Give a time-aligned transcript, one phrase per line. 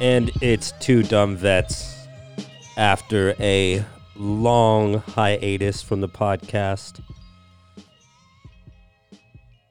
[0.00, 2.06] And it's two dumb vets
[2.76, 3.84] after a
[4.16, 7.00] long hiatus from the podcast.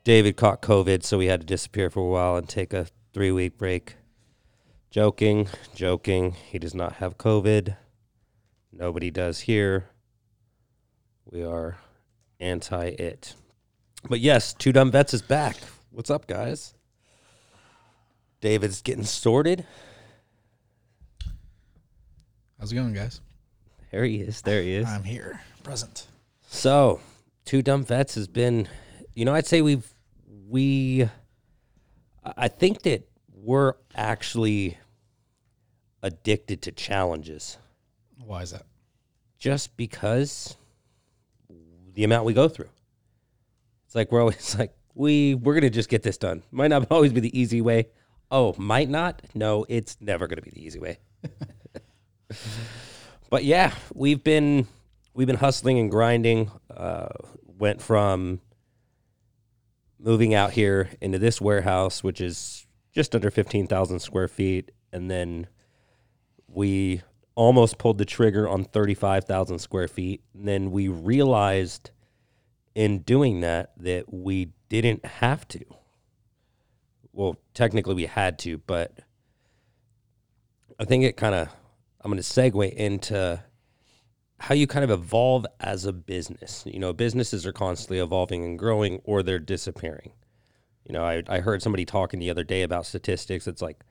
[0.03, 3.31] David caught COVID, so we had to disappear for a while and take a three
[3.31, 3.95] week break.
[4.91, 6.31] Joking, joking.
[6.31, 7.75] He does not have COVID.
[8.71, 9.89] Nobody does here.
[11.29, 11.77] We are
[12.39, 13.35] anti it.
[14.09, 15.57] But yes, Two Dumb Vets is back.
[15.91, 16.73] What's up, guys?
[18.41, 19.65] David's getting sorted.
[22.63, 23.19] How's it going, guys?
[23.91, 24.41] There he is.
[24.41, 24.87] There he is.
[24.87, 26.07] I'm here, present.
[26.47, 27.01] So,
[27.43, 28.69] Two Dumb Vets has been,
[29.13, 29.93] you know, I'd say we've,
[30.47, 31.09] we,
[32.23, 34.77] I think that we're actually
[36.01, 37.57] addicted to challenges
[38.23, 38.63] Why is that?
[39.37, 40.55] just because
[41.93, 42.69] the amount we go through.
[43.87, 46.43] It's like we're always like, we, we're going to just get this done.
[46.49, 47.89] Might not always be the easy way.
[48.31, 49.21] Oh, might not?
[49.35, 50.99] No, it's never going to be the easy way.
[53.29, 54.67] but yeah, we've been
[55.13, 56.51] we've been hustling and grinding.
[56.69, 57.09] Uh,
[57.45, 58.41] went from
[59.99, 65.09] moving out here into this warehouse, which is just under fifteen thousand square feet, and
[65.09, 65.47] then
[66.47, 67.01] we
[67.35, 70.21] almost pulled the trigger on thirty five thousand square feet.
[70.33, 71.91] And then we realized
[72.75, 75.63] in doing that that we didn't have to.
[77.11, 78.99] Well, technically we had to, but
[80.79, 81.49] I think it kind of
[82.03, 83.43] I'm going to segue into
[84.39, 86.63] how you kind of evolve as a business.
[86.65, 90.11] You know, businesses are constantly evolving and growing or they're disappearing.
[90.85, 93.47] You know, I, I heard somebody talking the other day about statistics.
[93.47, 93.85] It's like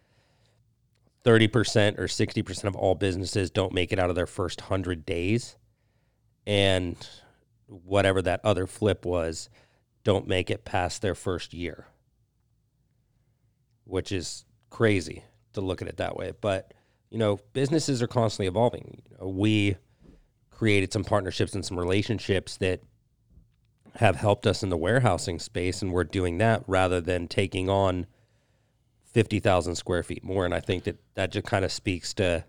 [1.25, 5.57] 30% or 60% of all businesses don't make it out of their first 100 days.
[6.47, 6.97] And
[7.67, 9.49] whatever that other flip was,
[10.05, 11.87] don't make it past their first year,
[13.85, 15.23] which is crazy
[15.55, 16.33] to look at it that way.
[16.39, 16.75] But
[17.13, 19.03] you know, businesses are constantly evolving.
[19.11, 19.77] You know, we
[20.51, 22.81] created some partnerships and some relationships that
[23.97, 28.07] have helped us in the warehousing space, and we're doing that rather than taking on
[29.05, 30.47] fifty thousand square feet more.
[30.47, 32.47] And I think that that just kind of speaks to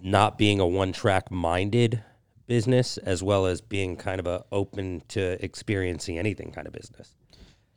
[0.00, 2.04] not being a one-track minded
[2.46, 7.16] business, as well as being kind of a open to experiencing anything kind of business.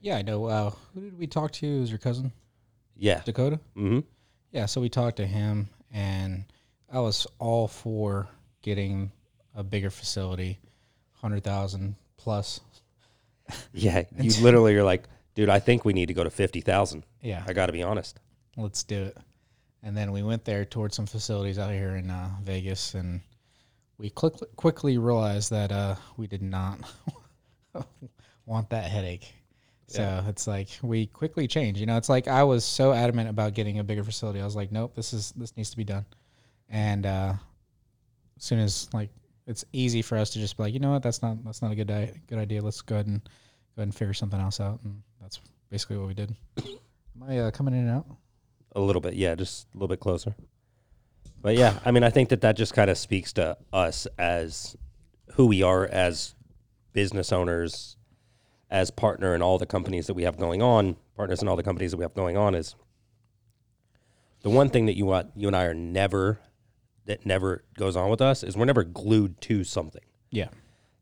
[0.01, 0.45] Yeah, I know.
[0.45, 1.79] Uh, who did we talk to?
[1.79, 2.31] Was your cousin
[2.95, 3.21] Yeah.
[3.25, 3.59] Dakota?
[3.75, 3.99] Mm-hmm.
[4.55, 6.45] Yeah, so we talked to him, and
[6.89, 8.29] I was all for
[8.61, 9.11] getting
[9.53, 10.59] a bigger facility,
[11.11, 12.61] hundred thousand plus.
[13.73, 14.03] Yeah.
[14.17, 17.03] You literally are like, dude, I think we need to go to fifty thousand.
[17.21, 18.17] Yeah, I got to be honest.
[18.55, 19.17] let's do it.
[19.83, 23.19] And then we went there towards some facilities out here in uh, Vegas, and
[23.97, 26.79] we quick, quickly realized that uh, we did not
[28.45, 29.33] want that headache.
[29.87, 30.27] So Yeah.
[30.27, 31.79] it's like we quickly change.
[31.79, 34.41] You know, it's like I was so adamant about getting a bigger facility.
[34.41, 36.05] I was like, nope, this is this needs to be done.
[36.69, 37.33] And uh,
[38.37, 39.09] as soon as like
[39.47, 41.71] it's easy for us to just be like, you know what, that's not that's not
[41.71, 42.61] a good di- good idea.
[42.63, 43.29] Let's go ahead and go
[43.81, 44.79] ahead and figure something else out.
[44.83, 46.35] And that's basically what we did.
[46.57, 48.05] Am I uh, coming in and out?
[48.75, 50.35] A little bit, yeah, just a little bit closer.
[51.41, 54.75] But yeah, I mean, I think that that just kind of speaks to us as
[55.35, 56.33] who we are as
[56.91, 57.97] business owners,
[58.69, 61.63] as partner in all the companies that we have going on, partners in all the
[61.63, 62.55] companies that we have going on.
[62.55, 62.75] Is
[64.41, 66.39] the one thing that you want, you and I are never
[67.05, 70.01] that never goes on with us is we're never glued to something.
[70.31, 70.49] Yeah.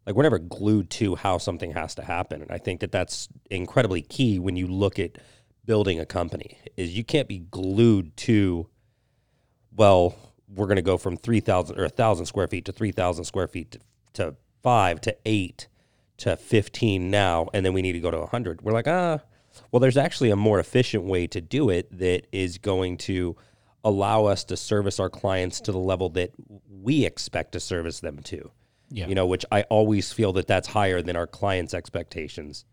[0.05, 3.29] like we're never glued to how something has to happen and i think that that's
[3.49, 5.17] incredibly key when you look at
[5.65, 8.67] building a company is you can't be glued to
[9.75, 10.15] well
[10.53, 13.79] we're going to go from 3000 or 1000 square feet to 3000 square feet to,
[14.13, 15.67] to 5 to 8
[16.17, 19.19] to 15 now and then we need to go to 100 we're like ah
[19.71, 23.35] well there's actually a more efficient way to do it that is going to
[23.83, 26.31] allow us to service our clients to the level that
[26.69, 28.51] we expect to service them to
[28.89, 29.07] Yeah.
[29.07, 32.63] you know, which I always feel that that's higher than our clients' expectations.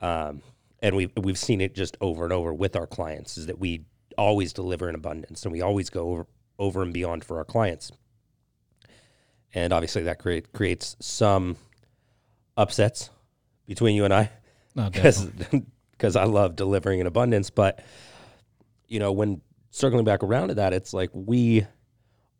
[0.00, 0.42] Um,
[0.80, 3.84] and we've we've seen it just over and over with our clients is that we
[4.16, 6.26] always deliver in abundance and we always go over
[6.58, 7.90] over and beyond for our clients.
[9.54, 11.56] And obviously that create, creates some
[12.58, 13.08] upsets
[13.66, 14.30] between you and I
[14.74, 15.24] because
[15.92, 17.48] because I love delivering in abundance.
[17.48, 17.82] But
[18.88, 19.40] you know, when
[19.70, 21.66] circling back around to that, it's like we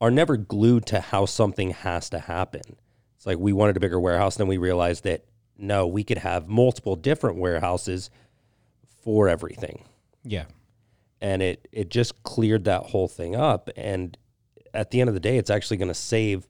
[0.00, 2.62] are never glued to how something has to happen.
[3.16, 5.24] It's like we wanted a bigger warehouse, then we realized that
[5.56, 8.10] no, we could have multiple different warehouses
[9.02, 9.84] for everything,
[10.24, 10.44] Yeah.
[11.20, 13.68] and it it just cleared that whole thing up.
[13.76, 14.16] And
[14.74, 16.46] at the end of the day, it's actually going to save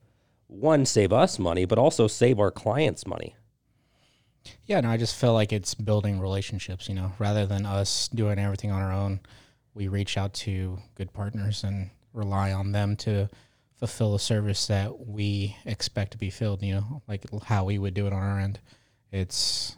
[0.47, 3.35] one save us money, but also save our clients money.
[4.65, 8.39] Yeah, no, I just feel like it's building relationships, you know, rather than us doing
[8.39, 9.19] everything on our own.
[9.73, 13.29] we reach out to good partners and rely on them to
[13.77, 16.61] fulfill a service that we expect to be filled.
[16.61, 18.59] You know, like how we would do it on our end.
[19.11, 19.77] It's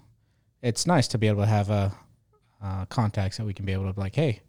[0.62, 1.94] it's nice to be able to have a
[2.62, 4.42] uh, contacts that we can be able to be like, hey,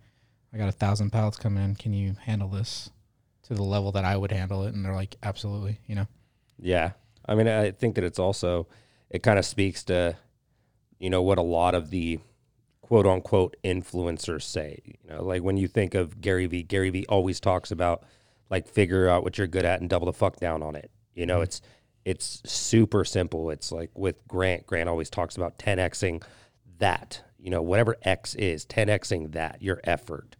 [0.52, 1.74] I got a thousand pallets coming in.
[1.76, 2.90] Can you handle this
[3.44, 4.74] to the level that I would handle it?
[4.74, 5.78] And they're like, absolutely.
[5.86, 6.06] You know.
[6.58, 6.92] Yeah.
[7.26, 8.66] I mean, I think that it's also,
[9.12, 10.16] it kind of speaks to,
[10.98, 12.18] you know, what a lot of the
[12.80, 14.80] quote unquote influencers say.
[14.84, 18.04] You know, like when you think of Gary Vee, Gary Vee always talks about
[18.50, 20.90] like figure out what you're good at and double the fuck down on it.
[21.14, 21.44] You know, mm-hmm.
[21.44, 21.60] it's,
[22.04, 23.50] it's super simple.
[23.50, 26.22] It's like with Grant, Grant always talks about 10xing
[26.78, 30.36] that, you know, whatever X is, 10xing that, your effort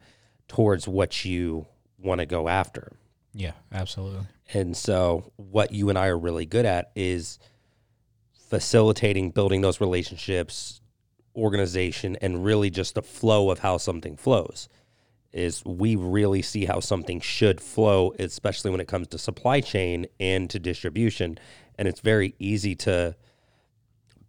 [0.48, 1.66] towards what you
[1.98, 2.92] want to go after.
[3.34, 4.26] Yeah, absolutely.
[4.52, 7.38] And so, what you and I are really good at is
[8.52, 10.82] facilitating building those relationships,
[11.34, 14.68] organization, and really just the flow of how something flows.
[15.32, 20.04] Is we really see how something should flow, especially when it comes to supply chain
[20.20, 21.38] and to distribution.
[21.78, 23.16] And it's very easy to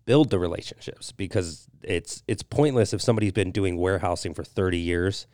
[0.05, 5.27] build the relationships because it's it's pointless if somebody's been doing warehousing for 30 years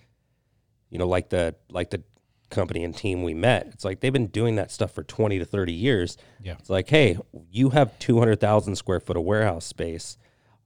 [0.90, 2.04] you know like the like the
[2.50, 3.68] company and team we met.
[3.74, 6.18] It's like they've been doing that stuff for 20 to 30 years.
[6.42, 6.56] Yeah.
[6.60, 7.18] It's like, hey,
[7.52, 10.18] you have 200,000 square foot of warehouse space.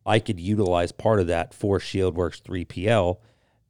[0.05, 3.17] I could utilize part of that for Shieldworks 3PL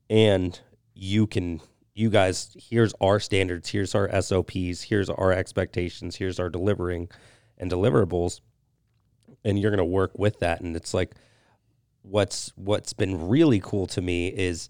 [0.09, 0.59] and
[0.93, 1.61] you can
[1.95, 7.09] you guys here's our standards, here's our SOPs, here's our expectations, here's our delivering
[7.57, 8.41] and deliverables
[9.43, 11.13] and you're going to work with that and it's like
[12.01, 14.69] what's what's been really cool to me is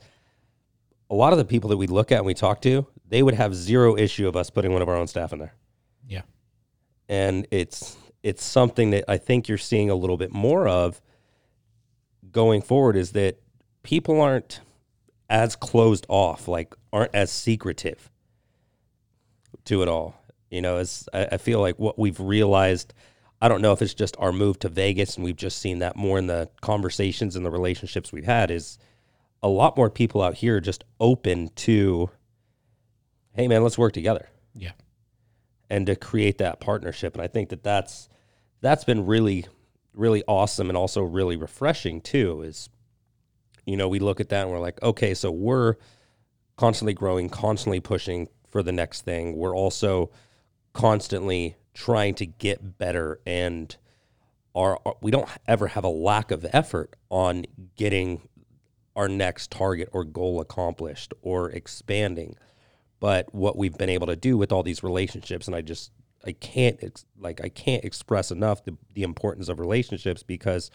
[1.10, 3.36] a lot of the people that we look at and we talk to, they would
[3.36, 5.54] have zero issue of us putting one of our own staff in there.
[6.08, 6.24] Yeah.
[7.08, 11.00] And it's it's something that I think you're seeing a little bit more of
[12.32, 13.40] going forward is that
[13.84, 14.62] people aren't
[15.30, 18.10] as closed off, like aren't as secretive
[19.66, 20.16] to it all.
[20.50, 22.96] You know, as I, I feel like what we've realized
[23.40, 25.96] I don't know if it's just our move to Vegas and we've just seen that
[25.96, 28.80] more in the conversations and the relationships we've had is
[29.44, 32.10] a lot more people out here just open to,
[33.34, 34.30] hey man, let's work together.
[34.56, 34.72] Yeah.
[35.70, 38.10] And to create that partnership, and I think that that's
[38.62, 39.46] that's been really
[39.94, 42.42] really awesome and also really refreshing too.
[42.42, 42.70] Is
[43.66, 45.76] you know we look at that and we're like, okay, so we're
[46.56, 49.36] constantly growing, constantly pushing for the next thing.
[49.36, 50.12] We're also
[50.74, 53.76] constantly trying to get better and
[54.56, 57.46] are we don't ever have a lack of effort on
[57.76, 58.28] getting
[58.96, 62.36] our next target or goal accomplished or expanding.
[63.04, 65.92] But what we've been able to do with all these relationships, and I just
[66.26, 70.72] I can't ex- like I can't express enough the, the importance of relationships because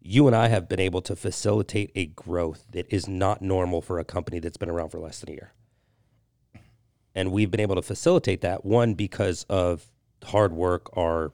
[0.00, 3.98] you and I have been able to facilitate a growth that is not normal for
[3.98, 5.52] a company that's been around for less than a year.
[7.16, 9.90] And we've been able to facilitate that one because of
[10.22, 11.32] hard work, our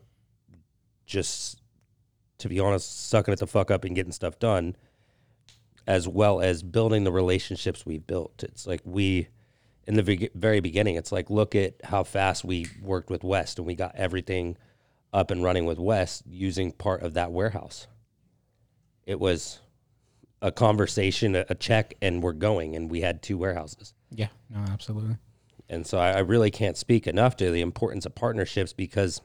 [1.05, 1.61] just
[2.39, 4.77] to be honest, sucking it the fuck up and getting stuff done
[5.87, 8.43] as well as building the relationships we've built.
[8.43, 9.29] It's like we,
[9.87, 13.67] in the very beginning, it's like look at how fast we worked with West and
[13.67, 14.57] we got everything
[15.13, 17.87] up and running with West using part of that warehouse.
[19.07, 19.61] It was
[20.43, 22.75] a conversation, a check, and we're going.
[22.77, 23.95] And we had two warehouses.
[24.11, 25.17] Yeah, no, absolutely.
[25.69, 29.23] And so I, really can't speak enough to the importance of partnerships because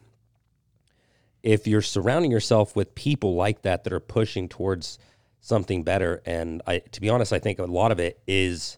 [1.44, 5.00] if you're surrounding yourself with people like that that are pushing towards
[5.42, 6.22] something better.
[6.25, 8.78] And I, to be honest, I think a lot of it is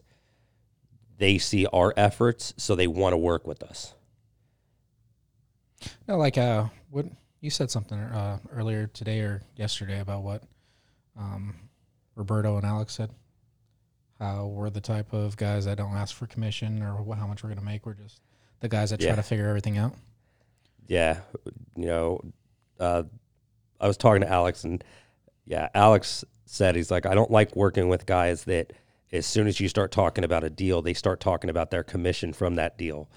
[1.22, 3.94] they see our efforts, so they want to work with us.
[6.08, 7.06] No, like uh, what
[7.40, 10.42] you said something uh, earlier today or yesterday about what
[11.16, 11.54] um,
[12.16, 13.10] Roberto and Alex said.
[14.18, 17.50] How we're the type of guys that don't ask for commission or how much we're
[17.50, 17.86] going to make.
[17.86, 18.20] We're just
[18.58, 19.10] the guys that yeah.
[19.10, 19.94] try to figure everything out.
[20.88, 21.20] Yeah,
[21.76, 22.20] you know,
[22.80, 23.04] uh,
[23.80, 24.82] I was talking to Alex, and
[25.44, 28.72] yeah, Alex said he's like, I don't like working with guys that
[29.12, 32.32] as soon as you start talking about a deal, they start talking about their commission
[32.32, 33.08] from that deal.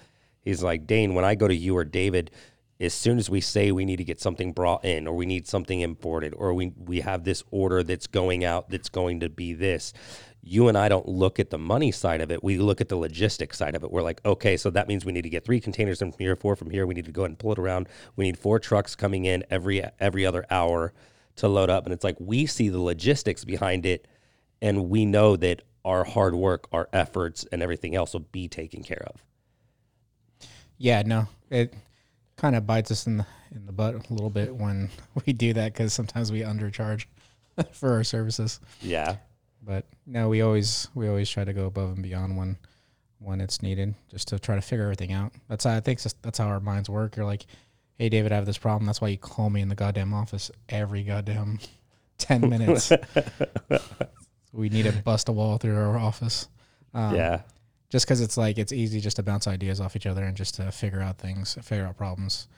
[0.42, 2.30] He's like, Dane, when I go to you or David,
[2.78, 5.46] as soon as we say we need to get something brought in or we need
[5.46, 9.54] something imported or we we have this order that's going out that's going to be
[9.54, 9.94] this
[10.42, 12.96] you and I don't look at the money side of it we look at the
[12.96, 15.58] logistics side of it we're like okay so that means we need to get three
[15.58, 17.88] containers from here four from here we need to go ahead and pull it around
[18.14, 20.92] we need four trucks coming in every every other hour
[21.36, 21.84] to load up.
[21.84, 24.06] And it's like we see the logistics behind it
[24.60, 28.82] and we know that our hard work, our efforts, and everything else will be taken
[28.82, 29.22] care of.
[30.78, 31.72] Yeah, no, it
[32.36, 34.90] kind of bites us in the in the butt a little bit when
[35.26, 37.06] we do that because sometimes we undercharge
[37.72, 38.60] for our services.
[38.82, 39.16] Yeah,
[39.62, 42.58] But no, we always we always try to go above and beyond when
[43.20, 45.32] when it's needed, just to try to figure everything out.
[45.48, 47.16] That's how I think that's- that's how our minds work.
[47.16, 47.46] You're like,
[47.94, 48.84] hey, David, I have this problem.
[48.86, 51.60] That's why you call me in the goddamn office every goddamn
[52.18, 52.92] ten minutes.
[54.52, 56.48] We need to bust a wall through our office.
[56.94, 57.42] Um, yeah.
[57.90, 60.54] just because it's like it's easy just to bounce ideas off each other and just
[60.56, 62.48] to figure out things, figure out problems.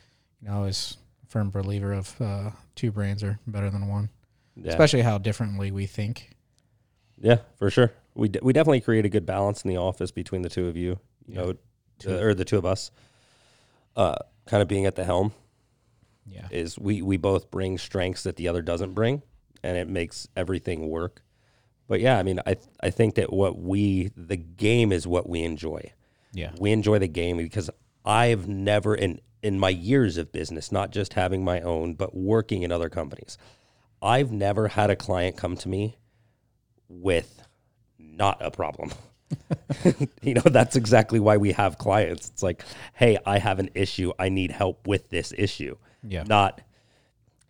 [0.40, 4.10] You know, I was a firm believer of uh, two brains are better than one,
[4.56, 4.70] Yeah.
[4.70, 6.30] especially how differently we think.
[7.20, 7.92] Yeah, for sure.
[8.14, 10.76] We d- we definitely create a good balance in the office between the two of
[10.76, 11.00] you.
[11.26, 11.40] You Yeah.
[11.42, 11.54] know,
[12.06, 12.90] uh, or the two of us.
[13.96, 14.14] Uh,
[14.46, 15.32] kind of being at the helm
[16.26, 19.22] Yeah, is we we both bring strengths that the other doesn't bring,
[19.64, 21.22] and it makes everything work.
[21.88, 25.42] But yeah, I mean, I I think that what we the game is what we
[25.42, 25.92] enjoy.
[26.32, 27.70] yeah, We enjoy the game because
[28.04, 32.62] I've never in in my years of business, not just having my own, but working
[32.62, 33.38] in other companies,
[34.02, 35.96] I've never had a client come to me
[36.88, 37.42] with
[37.98, 38.90] not a problem.
[40.22, 42.28] you know, that's exactly why we have clients.
[42.30, 42.64] It's like,
[42.94, 44.12] hey, I have an issue.
[44.18, 45.76] I need help with this issue.
[46.02, 46.60] yeah, Not,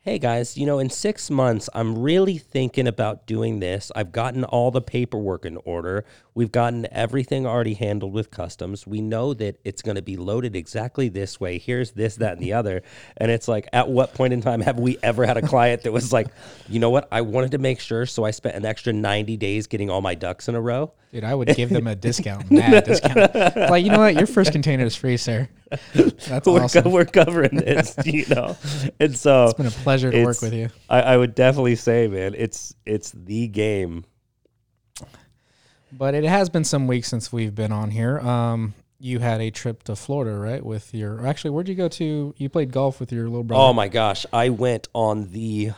[0.09, 3.93] hey guys, you know, in six months, I'm really thinking about doing this.
[3.95, 6.07] I've gotten all the paperwork in order.
[6.35, 8.87] We've gotten everything already handled with customs.
[8.87, 11.59] We know that it's going to be loaded exactly this way.
[11.59, 12.81] Here's this, that, and the other.
[13.19, 15.93] And it's like, at what point in time have we ever had a client that
[15.93, 16.29] was like,
[16.71, 17.07] you know what?
[17.13, 18.07] I wanted to make sure.
[18.07, 20.91] So I spent an extra 90 days getting all my ducks in a row.
[21.13, 23.35] Dude, I would give them a discount, mad discount.
[23.35, 24.15] Like, you know what?
[24.15, 25.49] Your first container is free, sir.
[25.95, 26.85] That's We're, awesome.
[26.85, 28.57] co- we're covering this, you know?
[29.01, 30.71] And so It's been a pleasure to work with you.
[30.89, 34.05] I, I would definitely say, man, it's it's the game.
[35.91, 38.19] But it has been some weeks since we've been on here.
[38.21, 40.65] Um, you had a trip to Florida, right?
[40.65, 42.35] With your actually, where'd you go to?
[42.37, 43.63] You played golf with your little brother.
[43.63, 45.71] Oh my gosh, I went on the.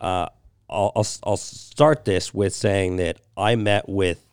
[0.00, 0.26] Uh,
[0.68, 4.26] I'll, I'll I'll start this with saying that I met with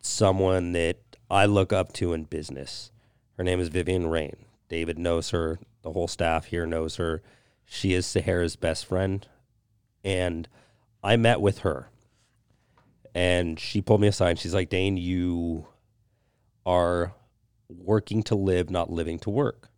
[0.00, 0.98] someone that
[1.30, 2.90] I look up to in business.
[3.36, 4.36] Her name is Vivian Rain.
[4.68, 5.58] David knows her.
[5.82, 7.22] The whole staff here knows her.
[7.64, 9.26] She is Sahara's best friend,
[10.04, 10.48] and
[11.02, 11.88] I met with her.
[13.14, 14.38] And she pulled me aside.
[14.38, 15.66] She's like, "Dane, you
[16.64, 17.14] are
[17.68, 19.72] working to live, not living to work."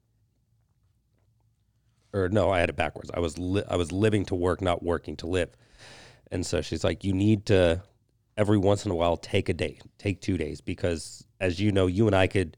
[2.15, 3.11] or no, I had it backwards.
[3.13, 5.51] I was li- I was living to work, not working to live.
[6.31, 7.83] And so she's like, you need to
[8.37, 11.87] every once in a while take a day, take two days, because as you know,
[11.87, 12.57] you and I could,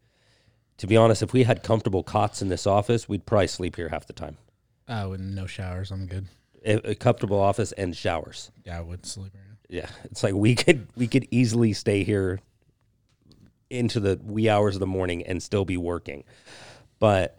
[0.79, 3.89] to be honest, if we had comfortable cots in this office, we'd probably sleep here
[3.89, 4.37] half the time.
[4.89, 5.91] Oh, and no showers.
[5.91, 6.27] I'm good.
[6.65, 8.51] A, a comfortable office and showers.
[8.65, 9.33] Yeah, I would sleep.
[9.35, 9.41] Now.
[9.69, 12.41] Yeah, it's like we could we could easily stay here
[13.69, 16.25] into the wee hours of the morning and still be working.
[16.99, 17.39] But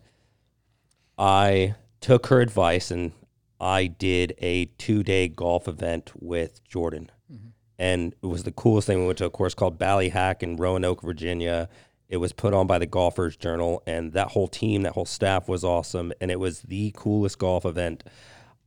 [1.18, 3.14] I took her advice and
[3.60, 7.12] I did a two day golf event with Jordan.
[7.32, 7.48] Mm-hmm.
[7.80, 9.00] And it was the coolest thing.
[9.00, 11.70] We went to a course called Ballyhack in Roanoke, Virginia.
[12.10, 15.48] It was put on by the Golfers Journal, and that whole team, that whole staff
[15.48, 16.12] was awesome.
[16.22, 18.04] And it was the coolest golf event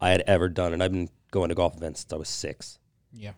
[0.01, 0.73] I had ever done.
[0.73, 2.79] And I've been going to golf events since I was six
[3.13, 3.33] Yeah.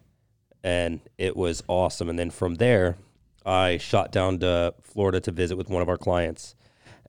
[0.65, 2.09] and it was awesome.
[2.09, 2.97] And then from there,
[3.45, 6.55] I shot down to Florida to visit with one of our clients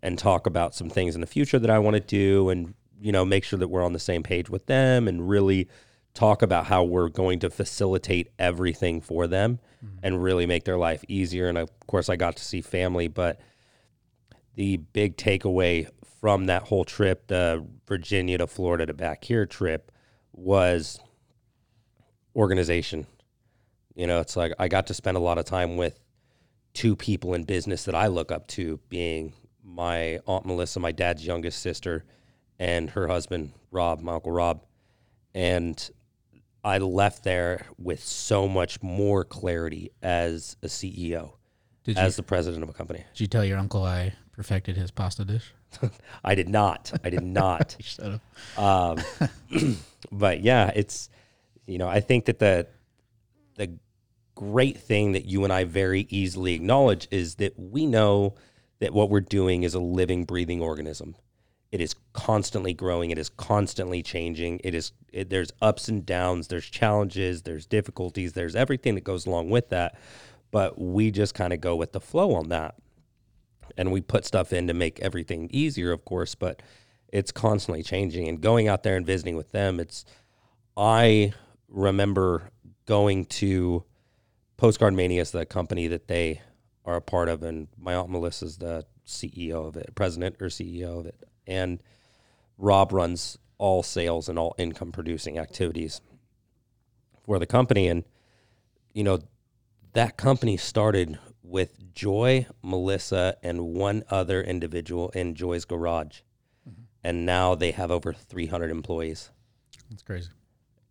[0.01, 3.12] and talk about some things in the future that I want to do, and you
[3.12, 5.67] know, make sure that we're on the same page with them, and really
[6.13, 9.98] talk about how we're going to facilitate everything for them mm-hmm.
[10.03, 11.48] and really make their life easier.
[11.48, 13.39] And of course, I got to see family, but
[14.55, 15.88] the big takeaway
[16.22, 19.91] from that whole trip, the Virginia to Florida to back here trip,
[20.32, 21.00] was
[22.36, 23.08] organization.
[23.96, 26.00] You know, it's like I got to spend a lot of time with
[26.74, 31.25] two people in business that I look up to, being my aunt Melissa, my dad's
[31.25, 32.05] youngest sister,
[32.60, 34.63] and her husband Rob, my uncle Rob,
[35.34, 35.89] and
[36.63, 41.34] I left there with so much more clarity as a CEO,
[41.84, 43.03] Did you, as the president of a company.
[43.13, 45.53] did you tell your uncle I perfected his pasta dish?
[46.24, 46.93] I did not.
[47.03, 47.75] I did not.
[47.82, 48.20] Shut
[48.58, 48.60] up.
[48.60, 49.77] Um,
[50.12, 51.10] but yeah, it's
[51.65, 52.67] you know I think that the
[53.55, 53.77] the
[54.36, 58.36] great thing that you and I very easily acknowledge is that we know
[58.79, 61.15] that what we're doing is a living, breathing organism.
[61.74, 63.10] It is constantly growing.
[63.10, 64.62] It is constantly changing.
[64.63, 66.48] It is it, there's ups and downs.
[66.48, 67.42] There's challenges.
[67.42, 68.34] There's difficulties.
[68.34, 69.98] There's everything that goes along with that.
[70.51, 72.75] But we just kind of go with the flow on that
[73.75, 76.62] and we put stuff in to make everything easier, of course, but
[77.08, 78.27] it's constantly changing.
[78.27, 80.06] And going out there and visiting with them, it's,
[80.77, 81.34] I
[81.70, 82.51] remember
[82.86, 83.84] going to
[84.58, 86.42] Postcard Mania, is the company that they
[86.86, 91.00] are a part of, and my aunt Melissa's the CEO of it, president or CEO
[91.00, 91.24] of it.
[91.47, 91.81] And
[92.57, 96.01] Rob runs all sales and all income producing activities
[97.25, 98.03] for the company, and
[98.93, 99.19] you know
[99.93, 106.21] that company started with Joy, Melissa, and one other individual in Joy's garage,
[106.67, 106.81] mm-hmm.
[107.03, 109.29] and now they have over 300 employees.
[109.89, 110.29] That's crazy.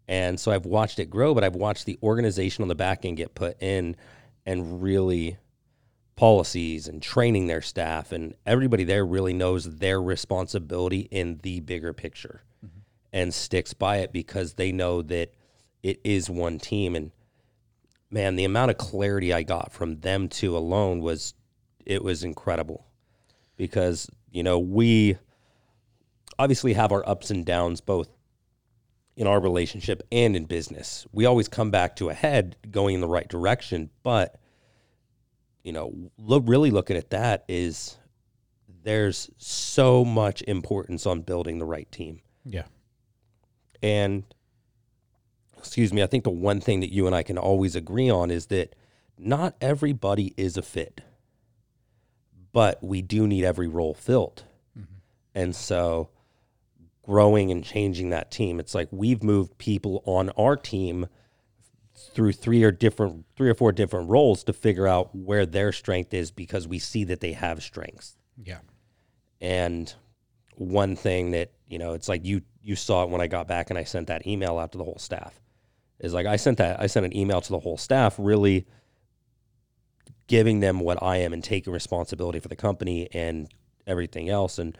[0.08, 3.16] And so I've watched it grow, but I've watched the organization on the back end
[3.16, 3.96] get put in
[4.44, 5.38] and really
[6.16, 11.92] policies and training their staff and everybody there really knows their responsibility in the bigger
[11.92, 12.80] picture mm-hmm.
[13.12, 15.32] and sticks by it because they know that
[15.82, 17.10] it is one team and
[18.10, 21.34] man the amount of clarity I got from them two alone was
[21.84, 22.86] it was incredible
[23.56, 25.16] because you know we
[26.38, 28.08] obviously have our ups and downs both
[29.16, 31.06] in our relationship and in business.
[31.12, 34.40] We always come back to a head going in the right direction, but
[35.62, 37.96] you know, look, really looking at that is
[38.82, 42.20] there's so much importance on building the right team.
[42.44, 42.64] Yeah.
[43.82, 44.24] And
[45.56, 48.30] excuse me, I think the one thing that you and I can always agree on
[48.30, 48.74] is that
[49.18, 51.00] not everybody is a fit,
[52.52, 54.44] but we do need every role filled.
[54.76, 54.94] Mm-hmm.
[55.34, 56.10] And so
[57.02, 61.06] growing and changing that team, it's like we've moved people on our team
[61.94, 66.14] through three or different three or four different roles to figure out where their strength
[66.14, 68.16] is because we see that they have strengths.
[68.42, 68.58] Yeah.
[69.40, 69.92] And
[70.54, 73.70] one thing that, you know, it's like you you saw it when I got back
[73.70, 75.40] and I sent that email out to the whole staff.
[75.98, 78.66] Is like I sent that I sent an email to the whole staff really
[80.26, 83.48] giving them what I am and taking responsibility for the company and
[83.86, 84.76] everything else and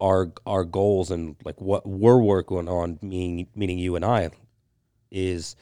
[0.00, 4.30] our our goals and like what we're working on meaning meaning you and I
[5.10, 5.56] is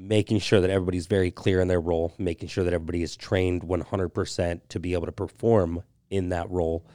[0.00, 3.62] making sure that everybody's very clear in their role, making sure that everybody is trained
[3.62, 6.86] 100% to be able to perform in that role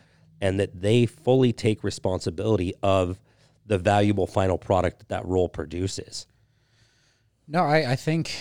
[0.41, 3.19] and that they fully take responsibility of
[3.65, 6.27] the valuable final product that that role produces.
[7.47, 8.35] No, I, I think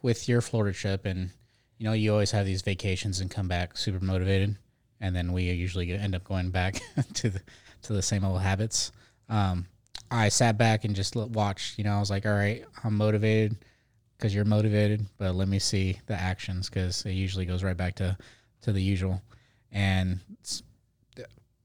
[0.00, 1.30] with your Florida trip and
[1.78, 4.56] you know, you always have these vacations and come back super motivated
[5.00, 6.80] and then we usually end up going back
[7.14, 7.42] to the
[7.82, 8.92] to the same old habits.
[9.28, 9.66] Um,
[10.10, 13.56] I sat back and just watched, you know, I was like, all right, I'm motivated
[14.16, 17.94] because you're motivated, but let me see the actions because it usually goes right back
[17.96, 18.16] to,
[18.62, 19.20] to the usual.
[19.72, 20.20] And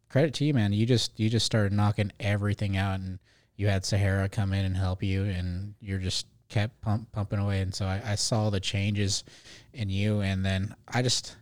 [0.10, 0.74] credit to you, man.
[0.74, 3.20] You just, you just started knocking everything out and
[3.56, 7.62] you had Sahara come in and help you and you're just kept pump, pumping away.
[7.62, 9.24] And so I, I saw the changes
[9.74, 10.22] in you.
[10.22, 11.36] And then I just,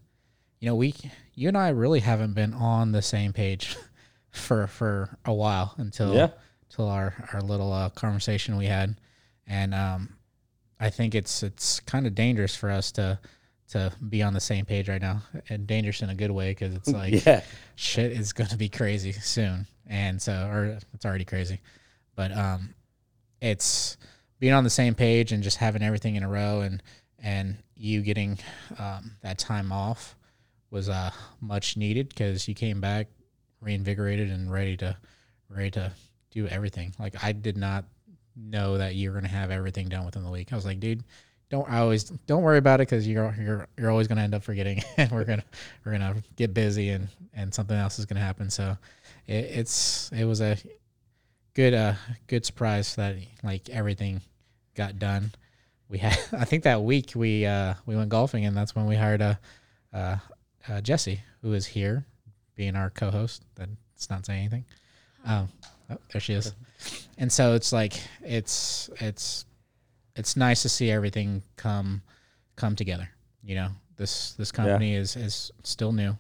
[0.60, 0.94] you know, we,
[1.36, 3.78] you and I really haven't been on the same page
[4.32, 6.30] for, for a while until, Yeah.
[6.70, 9.00] till our, our little uh, conversation we had.
[9.46, 10.10] And, um,
[10.80, 13.20] I think it's, it's kind of dangerous for us to,
[13.70, 16.54] to be on the same page right now and dangerous in a good way.
[16.54, 17.42] Cause it's like, yeah.
[17.76, 19.68] shit is going to be crazy soon.
[19.88, 21.60] And so, or it's already crazy,
[22.16, 22.74] but, um,
[23.42, 23.98] it's
[24.40, 26.84] being on the same page and just having everything in a row and,
[27.20, 28.38] and you getting,
[28.78, 30.16] um, that time off
[30.70, 31.12] was, uh,
[31.42, 33.08] much needed because you came back
[33.62, 34.96] reinvigorated and ready to,
[35.50, 35.92] ready to
[36.32, 36.94] do everything.
[37.00, 37.86] Like I did not
[38.38, 40.52] know that you're going to have everything done within the week.
[40.52, 41.04] I was like, dude,
[41.50, 44.36] don't I always don't worry about it because you're you're you're always going to end
[44.36, 45.46] up forgetting, and we're gonna
[45.86, 48.50] we're gonna get busy and and something else is going to happen.
[48.50, 48.78] So
[49.28, 50.58] it, it's it was a
[51.54, 51.94] good uh
[52.28, 54.22] good surprise that like everything
[54.76, 55.32] got done.
[55.90, 58.96] We had I think that week we uh we went golfing and that's when we
[58.96, 59.40] hired a
[59.94, 60.18] uh,
[60.68, 62.06] uh Jesse who is here
[62.56, 63.44] being our co-host.
[63.56, 64.66] That's not saying anything.
[65.26, 65.50] Um,
[65.90, 66.54] oh, there she is.
[67.18, 69.46] And so it's like it's it's
[70.16, 72.02] it's nice to see everything come
[72.56, 73.10] come together.
[73.44, 76.18] You know, this this company is is still new.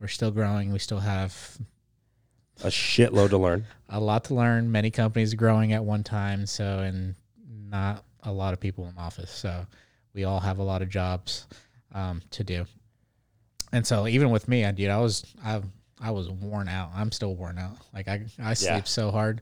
[0.00, 0.72] We're still growing.
[0.72, 1.36] We still have
[2.62, 3.64] A shitload to learn.
[3.88, 4.70] a lot to learn.
[4.70, 7.14] Many companies growing at one time, so and
[7.70, 9.30] not a lot of people in office.
[9.30, 9.66] So
[10.14, 11.46] we all have a lot of jobs
[11.92, 12.66] um, to do.
[13.72, 15.62] And so even with me, I dude, I was I
[16.00, 16.90] I was worn out.
[16.94, 17.76] I'm still worn out.
[17.94, 18.82] Like I I sleep Yeah.
[18.84, 19.40] so hard.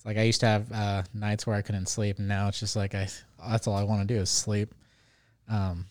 [0.00, 2.58] It's like I used to have uh, nights where I couldn't sleep, and now it's
[2.58, 3.06] just like I
[3.50, 4.74] that's all I want to do is sleep.
[5.46, 5.84] Um,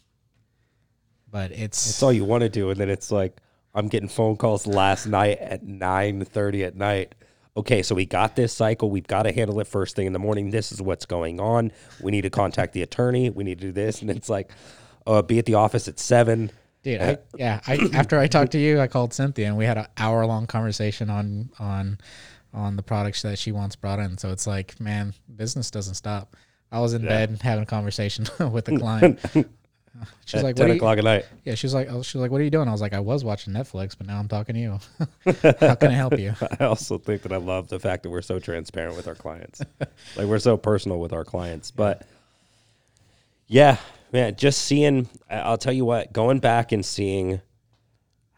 [1.30, 3.38] but it's That's all you want to do, and then it's like
[3.76, 7.14] I'm getting phone calls last night at nine thirty at night.
[7.56, 8.90] Okay, so we got this cycle.
[8.90, 10.50] We've got to handle it first thing in the morning.
[10.50, 11.72] This is what's going on.
[12.02, 13.30] We need to contact the attorney.
[13.30, 14.50] We need to do this, and it's like,
[15.06, 16.50] uh, be at the office at seven.
[16.82, 17.60] Dude, I, yeah.
[17.68, 20.48] I after I talked to you, I called Cynthia and we had an hour long
[20.48, 22.00] conversation on on
[22.54, 24.18] on the products that she wants brought in.
[24.18, 26.36] So it's like, man, business doesn't stop.
[26.72, 29.20] I was in bed having a conversation with a client.
[30.26, 31.26] She's like, ten what are you, o'clock at night.
[31.44, 32.70] yeah, she's like, oh, she's like, what are you doing?
[32.70, 34.80] I was like, I was watching Netflix, but now I'm talking to you.
[35.60, 36.36] How can I help you?
[36.60, 39.62] I also think that I love the fact that we're so transparent with our clients.
[40.16, 41.72] like we're so personal with our clients.
[41.72, 42.06] But
[43.48, 43.76] Yeah,
[44.14, 44.36] man.
[44.38, 47.42] Just seeing, I'll tell you what, going back and seeing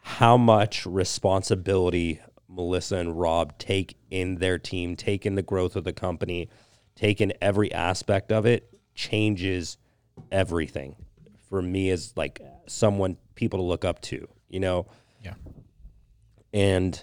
[0.00, 2.20] how much responsibility
[2.52, 6.48] Melissa and Rob take in their team, take in the growth of the company,
[6.94, 9.78] take in every aspect of it, changes
[10.30, 10.96] everything
[11.48, 14.86] for me as like someone people to look up to, you know?
[15.22, 15.34] Yeah.
[16.52, 17.02] And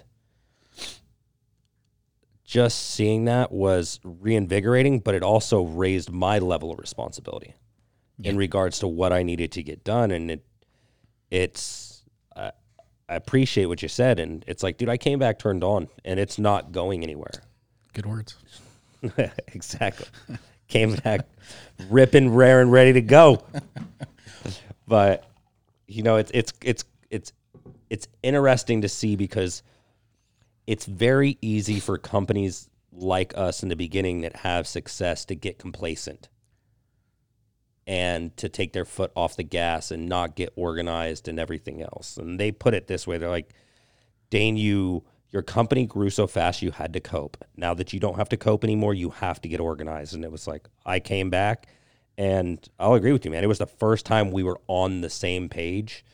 [2.44, 7.54] just seeing that was reinvigorating, but it also raised my level of responsibility
[8.22, 10.10] in regards to what I needed to get done.
[10.10, 10.44] And it,
[11.30, 12.04] it's,
[12.36, 12.52] I
[13.10, 14.20] I appreciate what you said.
[14.20, 17.32] And it's like, dude, I came back turned on and it's not going anywhere.
[17.92, 18.36] Good words.
[19.48, 20.06] exactly.
[20.68, 21.26] Came back
[21.88, 23.42] ripping, rare, and ready to go.
[24.86, 25.28] but
[25.88, 27.32] you know, it's it's it's it's
[27.90, 29.64] it's interesting to see because
[30.68, 35.58] it's very easy for companies like us in the beginning that have success to get
[35.58, 36.28] complacent
[37.86, 42.16] and to take their foot off the gas and not get organized and everything else.
[42.16, 43.52] And they put it this way: they're like,
[44.30, 47.36] Dane, you your company grew so fast you had to cope.
[47.56, 50.14] Now that you don't have to cope anymore, you have to get organized.
[50.14, 51.68] And it was like I came back
[52.18, 53.44] and I'll agree with you, man.
[53.44, 56.04] It was the first time we were on the same page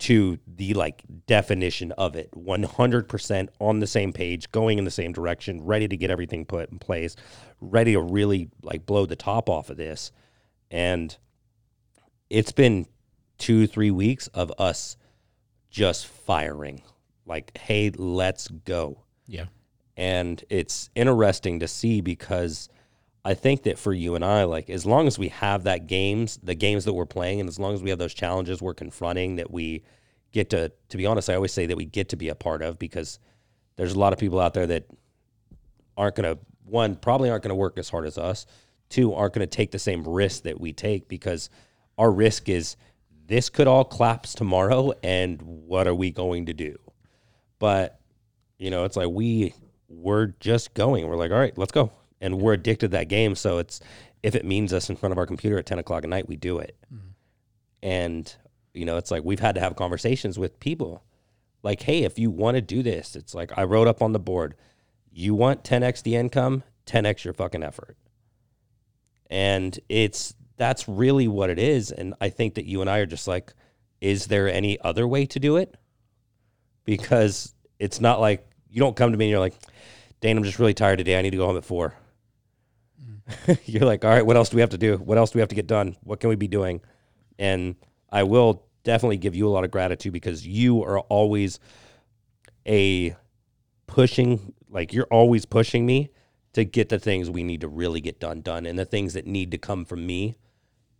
[0.00, 2.30] to the like definition of it.
[2.32, 6.70] 100% on the same page, going in the same direction, ready to get everything put
[6.70, 7.16] in place,
[7.60, 10.12] ready to really like blow the top off of this.
[10.74, 11.16] And
[12.30, 12.86] it's been
[13.38, 14.96] 2 3 weeks of us
[15.70, 16.82] just firing
[17.26, 19.04] like, hey, let's go.
[19.28, 19.46] Yeah.
[19.96, 22.68] And it's interesting to see because
[23.24, 26.40] I think that for you and I, like, as long as we have that games,
[26.42, 29.36] the games that we're playing, and as long as we have those challenges we're confronting
[29.36, 29.84] that we
[30.32, 32.62] get to, to be honest, I always say that we get to be a part
[32.62, 33.20] of because
[33.76, 34.86] there's a lot of people out there that
[35.96, 38.44] aren't going to, one, probably aren't going to work as hard as us,
[38.88, 41.50] two, aren't going to take the same risk that we take because
[41.98, 42.76] our risk is
[43.26, 46.76] this could all collapse tomorrow, and what are we going to do?
[47.58, 47.98] But
[48.58, 49.54] you know, it's like we
[49.88, 51.08] we're just going.
[51.08, 53.34] We're like, all right, let's go, and we're addicted to that game.
[53.34, 53.80] So it's
[54.22, 56.36] if it means us in front of our computer at ten o'clock at night, we
[56.36, 56.76] do it.
[56.92, 57.08] Mm-hmm.
[57.82, 58.34] And
[58.74, 61.02] you know, it's like we've had to have conversations with people,
[61.62, 64.18] like, hey, if you want to do this, it's like I wrote up on the
[64.18, 64.54] board,
[65.12, 67.96] you want 10x the income, 10x your fucking effort,
[69.30, 71.90] and it's that's really what it is.
[71.90, 73.52] And I think that you and I are just like,
[74.00, 75.76] is there any other way to do it?
[76.84, 79.54] because it's not like you don't come to me and you're like,
[80.20, 81.18] Dane, I'm just really tired today.
[81.18, 81.94] I need to go home at four.
[83.64, 84.96] you're like, all right, what else do we have to do?
[84.96, 85.96] What else do we have to get done?
[86.02, 86.80] What can we be doing?
[87.38, 87.76] And
[88.10, 91.58] I will definitely give you a lot of gratitude because you are always
[92.66, 93.16] a
[93.86, 96.10] pushing, like you're always pushing me
[96.54, 99.26] to get the things we need to really get done done and the things that
[99.26, 100.36] need to come from me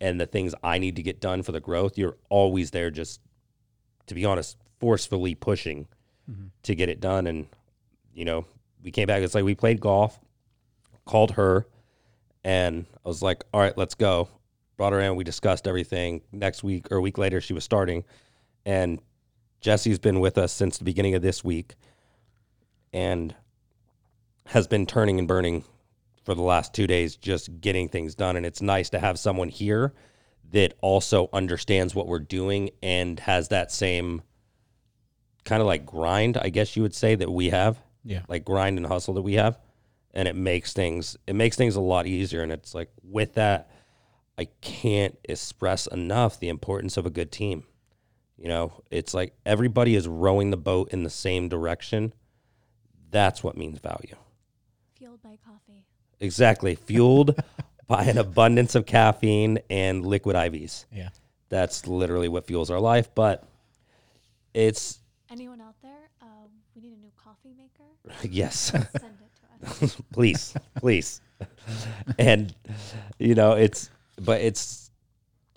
[0.00, 1.96] and the things I need to get done for the growth.
[1.96, 3.20] You're always there just
[4.06, 5.86] to be honest, forcefully pushing
[6.30, 6.46] mm-hmm.
[6.62, 7.26] to get it done.
[7.26, 7.46] And,
[8.12, 8.44] you know,
[8.82, 9.22] we came back.
[9.22, 10.18] It's like we played golf,
[11.04, 11.66] called her,
[12.42, 14.28] and I was like, all right, let's go.
[14.76, 15.16] Brought her in.
[15.16, 16.22] We discussed everything.
[16.32, 18.04] Next week or a week later, she was starting.
[18.66, 19.00] And
[19.60, 21.74] Jesse's been with us since the beginning of this week
[22.92, 23.34] and
[24.46, 25.64] has been turning and burning
[26.24, 28.36] for the last two days, just getting things done.
[28.36, 29.92] And it's nice to have someone here
[30.52, 34.22] that also understands what we're doing and has that same
[35.44, 38.22] kind of like grind, I guess you would say that we have, Yeah.
[38.28, 39.58] like grind and hustle that we have,
[40.14, 42.42] and it makes things it makes things a lot easier.
[42.42, 43.70] And it's like with that,
[44.38, 47.64] I can't express enough the importance of a good team.
[48.38, 52.12] You know, it's like everybody is rowing the boat in the same direction.
[53.10, 54.16] That's what means value.
[56.18, 56.24] Fueled by coffee.
[56.26, 57.42] Exactly, fueled
[57.86, 60.86] by an abundance of caffeine and liquid IVs.
[60.92, 61.10] Yeah.
[61.48, 63.14] That's literally what fuels our life.
[63.14, 63.46] But
[64.52, 65.00] it's
[65.30, 65.92] Anyone out there?
[66.22, 66.26] Uh,
[66.74, 68.28] we need a new coffee maker.
[68.28, 69.96] yes, Send it to us.
[70.12, 71.20] please, please.
[72.18, 72.54] And
[73.18, 74.90] you know, it's but it's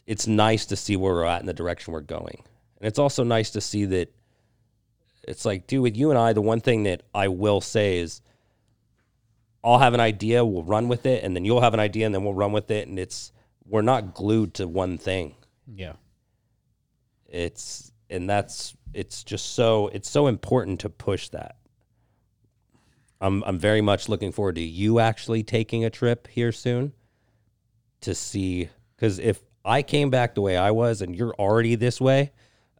[0.05, 2.43] it's nice to see where we're at and the direction we're going.
[2.79, 4.13] And it's also nice to see that
[5.27, 8.21] it's like, dude, with you and I, the one thing that I will say is
[9.63, 12.15] I'll have an idea, we'll run with it, and then you'll have an idea and
[12.15, 12.87] then we'll run with it.
[12.87, 13.31] And it's
[13.65, 15.35] we're not glued to one thing.
[15.73, 15.93] Yeah.
[17.27, 21.57] it's and that's it's just so it's so important to push that
[23.19, 26.93] i'm i'm very much looking forward to you actually taking a trip here soon
[27.99, 31.99] to see cuz if i came back the way i was and you're already this
[31.99, 32.31] way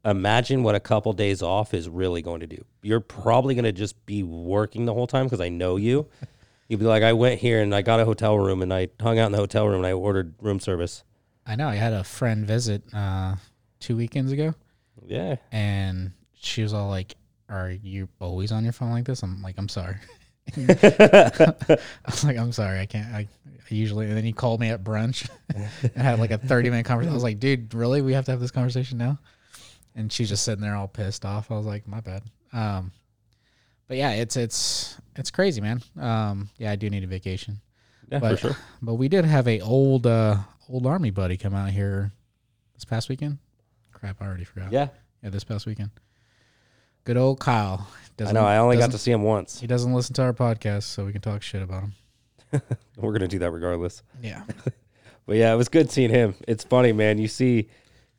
[0.06, 3.74] imagine what a couple days off is really going to do you're probably going to
[3.74, 6.08] just be working the whole time because i know you
[6.68, 9.18] you'd be like i went here and i got a hotel room and i hung
[9.20, 11.04] out in the hotel room and i ordered room service
[11.50, 11.70] I know.
[11.70, 13.36] I had a friend visit uh,
[13.80, 14.54] two weekends ago,
[15.06, 15.38] Yeah.
[15.54, 17.16] and she was all like,
[17.48, 19.96] "Are you always on your phone like this?" I'm like, "I'm sorry."
[20.58, 24.70] I was like, "I'm sorry, I can't." I, I usually, and then he called me
[24.72, 27.12] at brunch and had like a 30 minute conversation.
[27.12, 28.02] I was like, "Dude, really?
[28.02, 29.18] We have to have this conversation now?"
[29.96, 31.50] And she's just sitting there all pissed off.
[31.50, 32.92] I was like, "My bad." Um,
[33.88, 35.82] but yeah, it's it's it's crazy, man.
[36.00, 37.60] Um, yeah, I do need a vacation.
[38.12, 38.58] Yeah, But for sure.
[38.82, 40.38] but we did have a old uh
[40.70, 42.12] old army buddy come out here
[42.76, 43.38] this past weekend.
[43.92, 44.72] Crap, I already forgot.
[44.72, 44.90] Yeah.
[45.24, 45.90] Yeah, this past weekend.
[47.04, 47.88] Good old Kyle.
[48.20, 48.46] I know.
[48.46, 49.60] I only got to see him once.
[49.60, 51.94] He doesn't listen to our podcast, so we can talk shit about him.
[52.98, 54.04] We're gonna do that regardless.
[54.22, 54.44] Yeah.
[55.26, 56.36] But yeah, it was good seeing him.
[56.48, 57.18] It's funny, man.
[57.18, 57.68] You see,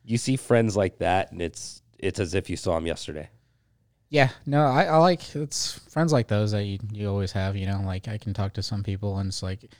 [0.05, 3.29] you see friends like that, and it's it's as if you saw him yesterday.
[4.09, 7.67] Yeah, no, I, I like it's friends like those that you, you always have, you
[7.67, 9.71] know, like I can talk to some people and it's like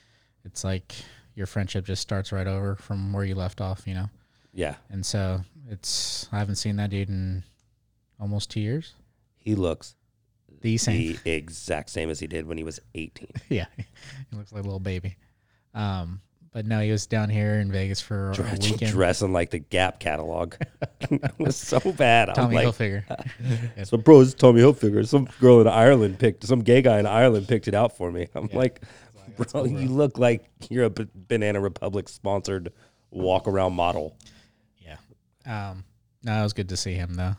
[0.45, 0.93] it's like
[1.35, 4.05] your friendship just starts right over from where you left off, you know.
[4.53, 7.43] Yeah, And so it's I haven't seen that dude in
[8.19, 8.93] almost two years.
[9.37, 9.95] he looks
[10.61, 11.17] The same.
[11.23, 13.27] the exact same as he did when he was 18.
[13.49, 13.65] yeah.
[13.77, 15.15] He looks like a little baby.
[15.73, 18.91] Um but no, he was down here in Vegas for a weekend.
[18.91, 20.55] dressing like the Gap catalog.
[21.01, 22.33] it was so bad.
[22.33, 23.03] Tommy like, Hilfiger.
[23.85, 25.07] so bro, this is Tommy Hilfiger.
[25.07, 28.27] Some girl in Ireland picked, some gay guy in Ireland picked it out for me.
[28.33, 28.57] I'm Yeah.
[28.57, 28.81] like,
[29.37, 29.79] bro, cool, bro.
[29.79, 32.73] you look like you're a B- Banana Republic sponsored
[33.11, 34.17] walk around model.
[34.79, 34.97] Yeah.
[35.45, 35.83] Um
[36.23, 37.35] no, it was good to see him though.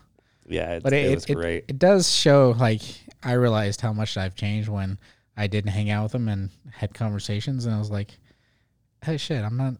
[0.47, 1.65] Yeah, it, but it, it was it, great.
[1.67, 2.81] It, does show like
[3.23, 4.97] I realized how much I've changed when
[5.37, 8.17] I didn't hang out with him and had conversations, and I was like,
[9.03, 9.75] "Hey, shit, I'm not,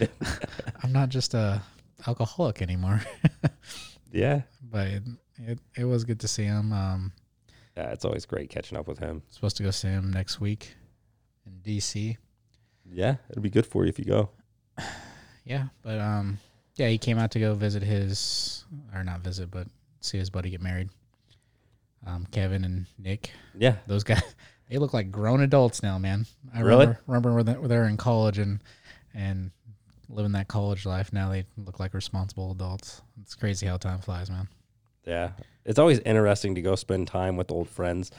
[0.82, 1.62] I'm not just a
[2.06, 3.00] alcoholic anymore."
[4.12, 5.02] yeah, but it,
[5.38, 6.72] it it was good to see him.
[6.72, 7.12] Um,
[7.76, 9.22] yeah, it's always great catching up with him.
[9.30, 10.74] supposed to go see him next week
[11.46, 12.16] in DC.
[12.90, 14.30] Yeah, it'll be good for you if you go.
[15.44, 16.36] Yeah, but um,
[16.76, 19.66] yeah, he came out to go visit his, or not visit, but
[20.02, 20.90] see his buddy get married.
[22.06, 23.30] Um, Kevin and Nick.
[23.56, 24.22] Yeah, those guys
[24.68, 26.86] they look like grown adults now man i Really?
[26.86, 28.60] remember, remember when they, were in college and
[29.14, 29.50] and
[30.08, 34.30] living that college life now they look like responsible adults it's crazy how time flies
[34.30, 34.48] man
[35.06, 35.30] Yeah.
[35.64, 38.10] It's always interesting to go spend time with old friends.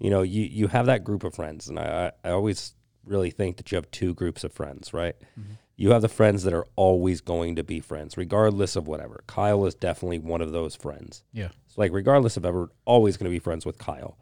[0.00, 3.56] You know, you, you have that group of friends, and I, I always really think
[3.56, 5.14] that you have two groups of friends, right?
[5.38, 5.52] Mm-hmm.
[5.76, 9.22] You have the friends that are always going to be friends, regardless of whatever.
[9.28, 11.22] Kyle is definitely one of those friends.
[11.32, 14.16] yeah It's like, regardless of ever, always going to be friends with Kyle.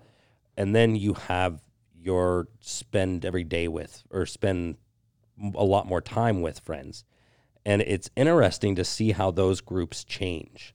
[0.57, 1.63] And then you have
[2.07, 4.77] your spend every day with, or spend
[5.55, 7.05] a lot more time with friends.
[7.67, 10.73] And it's interesting to see how those groups change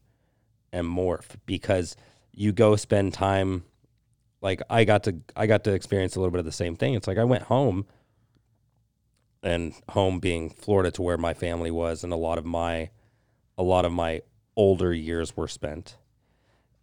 [0.74, 1.96] and morph because
[2.34, 3.64] you go spend time
[4.42, 6.94] like I got to I got to experience a little bit of the same thing.
[6.96, 7.86] It's like I went home
[9.42, 12.90] and home being Florida to where my family was and a lot of my
[13.58, 14.22] a lot of my
[14.56, 15.98] older years were spent.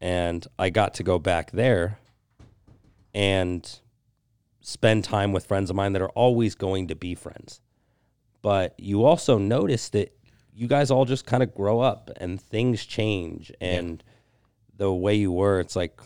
[0.00, 1.98] And I got to go back there
[3.12, 3.80] and
[4.68, 7.60] spend time with friends of mine that are always going to be friends.
[8.42, 10.14] But you also notice that
[10.52, 14.02] you guys all just kind of grow up and things change and
[14.76, 15.98] the way you were, it's like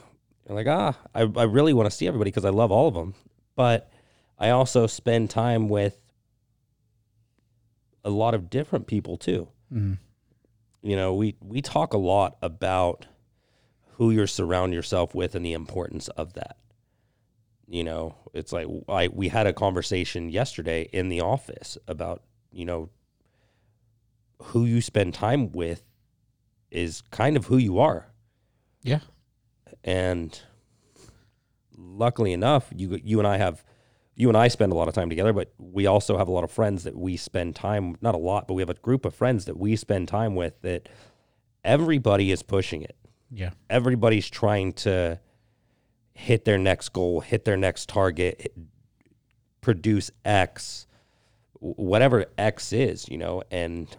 [0.48, 2.94] you're like, ah, I, I really want to see everybody because I love all of
[2.94, 3.14] them.
[3.56, 3.90] But
[4.38, 5.98] I also spend time with
[8.04, 9.98] a lot of different people too mm.
[10.82, 13.06] you know we we talk a lot about
[13.96, 16.56] who you surround yourself with and the importance of that
[17.68, 22.64] you know it's like I we had a conversation yesterday in the office about you
[22.64, 22.90] know
[24.42, 25.82] who you spend time with
[26.70, 28.06] is kind of who you are.
[28.82, 29.00] Yeah.
[29.84, 30.38] And
[31.76, 33.64] luckily enough you you and I have
[34.14, 36.44] you and I spend a lot of time together but we also have a lot
[36.44, 39.14] of friends that we spend time not a lot but we have a group of
[39.14, 40.88] friends that we spend time with that
[41.64, 42.96] everybody is pushing it.
[43.30, 43.50] Yeah.
[43.70, 45.18] Everybody's trying to
[46.14, 48.52] hit their next goal hit their next target
[49.60, 50.86] produce x
[51.60, 53.96] whatever x is you know and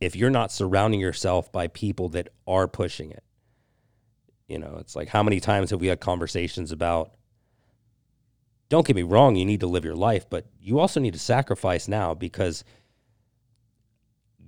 [0.00, 3.24] if you're not surrounding yourself by people that are pushing it
[4.48, 7.12] you know it's like how many times have we had conversations about
[8.68, 11.18] don't get me wrong you need to live your life but you also need to
[11.18, 12.64] sacrifice now because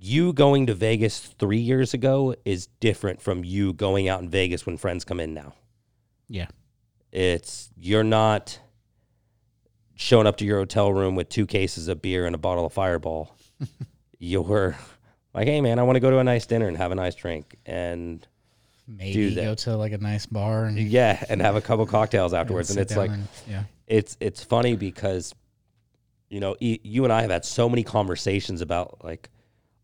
[0.03, 4.65] you going to Vegas three years ago is different from you going out in Vegas
[4.65, 5.53] when friends come in now.
[6.33, 6.47] Yeah
[7.11, 8.59] It's you're not
[9.95, 12.73] showing up to your hotel room with two cases of beer and a bottle of
[12.73, 13.35] Fireball.
[14.19, 14.75] you're
[15.33, 17.15] like, hey man, I want to go to a nice dinner and have a nice
[17.15, 18.25] drink, and
[18.87, 22.69] maybe go to like a nice bar and yeah, and have a couple cocktails afterwards.
[22.69, 25.35] And, sit it's like and- yeah it's it's funny because
[26.29, 29.29] You know, e- you and I have had so many conversations about like,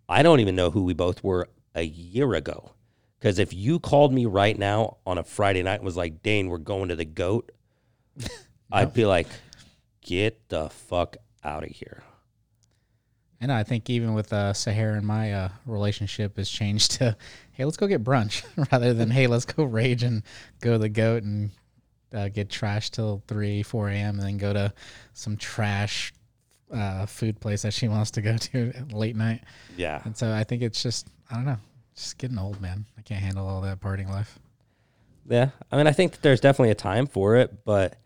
[0.07, 2.71] I don't even know who we both were a year ago.
[3.19, 6.47] Because if you called me right now on a Friday night and was like, Dane,
[6.49, 7.51] we're going to the goat,
[8.71, 9.27] I'd be like,
[10.01, 12.03] get the fuck out of here.
[13.41, 17.15] And I think even with uh, Sahara and my uh, relationship has changed to,
[17.51, 20.23] hey, let's go get brunch rather than hey, let's go rage and
[20.61, 21.51] go to the goat and
[22.13, 24.19] uh, get trashed till three, four a.m.
[24.19, 24.73] and then go to
[25.13, 26.13] some trash
[26.73, 29.43] uh, food place that she wants to go to late night.
[29.77, 30.01] Yeah.
[30.05, 31.57] And so I think it's just I don't know,
[31.99, 32.85] just getting old, man.
[32.97, 34.39] I can't handle all that partying life.
[35.27, 35.49] Yeah.
[35.71, 37.97] I mean, I think there's definitely a time for it, but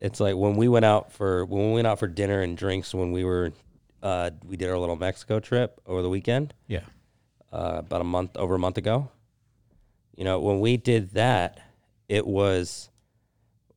[0.00, 2.92] it's like when we went out for when we went out for dinner and drinks
[2.94, 3.52] when we were
[4.02, 6.54] uh, we did our little Mexico trip over the weekend.
[6.66, 6.80] Yeah.
[7.52, 9.10] uh, about a month over a month ago.
[10.16, 11.60] You know, when we did that,
[12.08, 12.90] it was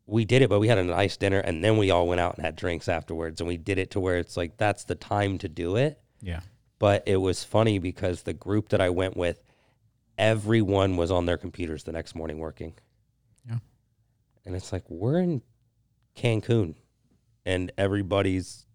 [0.06, 2.36] we did it, but we had a nice dinner, and then we all went out
[2.36, 5.38] and had drinks afterwards, and we did it to where it's like that's the time
[5.40, 6.00] to do it.
[6.22, 6.42] Yeah.
[6.80, 9.42] But it was funny because the group that I went with,
[10.18, 12.74] everyone was on their computers the next morning working.
[13.48, 13.58] Yeah.
[14.46, 15.42] And it's like we're in
[16.16, 16.76] Cancun,
[17.46, 18.66] and everybody's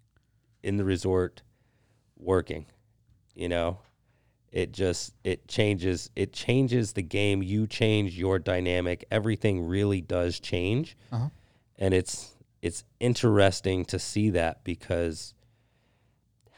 [0.63, 1.43] in the resort
[2.19, 2.67] working.
[3.35, 3.79] You know,
[4.51, 10.41] it just it changes it changes the game you change your dynamic everything really does
[10.41, 11.29] change Uh-huh.
[11.79, 12.33] and it's
[12.63, 15.35] it's interesting to see that because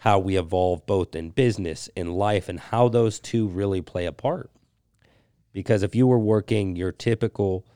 [0.01, 4.13] how we evolve both in business in life and how those two really play a
[4.13, 4.51] part
[5.53, 7.67] because if you were working your typical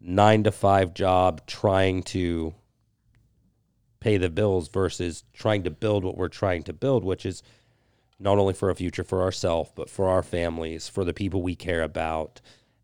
[0.00, 2.54] 9 to 5 job trying to
[4.00, 7.42] pay the bills versus trying to build what we're trying to build which is
[8.18, 11.56] not only for a future for ourselves, but for our families, for the people we
[11.56, 12.40] care about,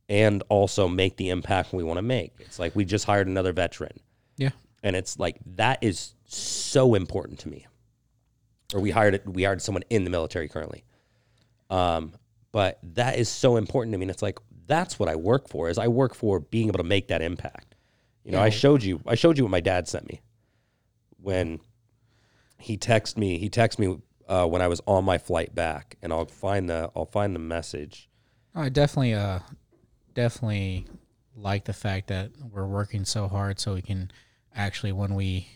[0.08, 2.32] and also make the impact we want to make.
[2.40, 4.00] It's like we just hired another veteran,
[4.36, 4.50] Yeah.
[4.82, 7.64] and it's like that is so important to me.
[8.74, 10.84] Or we hired we hired someone in the military currently,
[11.70, 12.12] um,
[12.52, 14.04] but that is so important to me.
[14.04, 15.68] And it's like that's what I work for.
[15.68, 17.74] Is I work for being able to make that impact.
[18.24, 20.20] You know, I showed you I showed you what my dad sent me
[21.20, 21.60] when
[22.58, 23.38] he texted me.
[23.38, 26.90] He texted me uh, when I was on my flight back, and I'll find the
[26.94, 28.08] I'll find the message.
[28.54, 29.40] I definitely, uh,
[30.14, 30.86] definitely
[31.36, 34.10] like the fact that we're working so hard so we can
[34.54, 35.48] actually, when we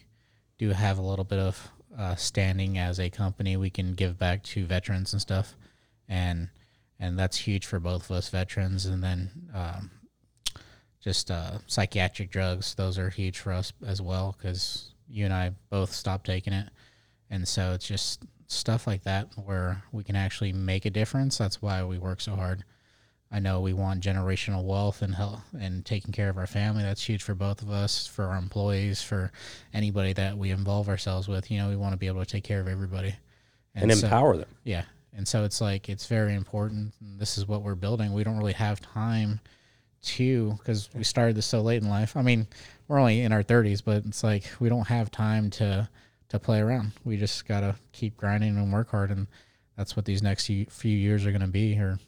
[0.59, 4.43] do have a little bit of uh, standing as a company, we can give back
[4.45, 5.57] to veterans and stuff,
[6.09, 6.49] and
[6.99, 8.87] and that's huge for both of us veterans.
[8.87, 9.91] And then um,
[11.01, 15.53] just uh, psychiatric drugs; those are huge for us as well because you and I
[15.71, 16.69] both stopped taking it,
[17.31, 21.39] and so it's just stuff like that where we can actually make a difference.
[21.39, 22.65] That's why we work so hard.
[23.33, 26.83] I know we want generational wealth and health and taking care of our family.
[26.83, 29.33] That's huge for both of us, for our employees, for
[29.73, 31.51] anybody that we involve ourselves with.
[31.51, 33.15] You know, we want to be able to take care of everybody
[33.75, 34.49] and so- empower them.
[34.63, 34.85] yeah.
[35.17, 36.93] And so it's like, it's very important.
[37.01, 38.13] This is what we're building.
[38.13, 39.39] We don't really have time
[40.03, 42.17] to, because we started this so late in life.
[42.17, 42.49] I mean,
[42.89, 45.89] we're only in our 30s, but it's like we don't have time to,
[46.31, 46.93] to play around.
[47.05, 49.13] We just got to keep grinding and work hard.
[49.13, 49.29] And
[49.77, 51.99] that's what these next few few years are going to be, or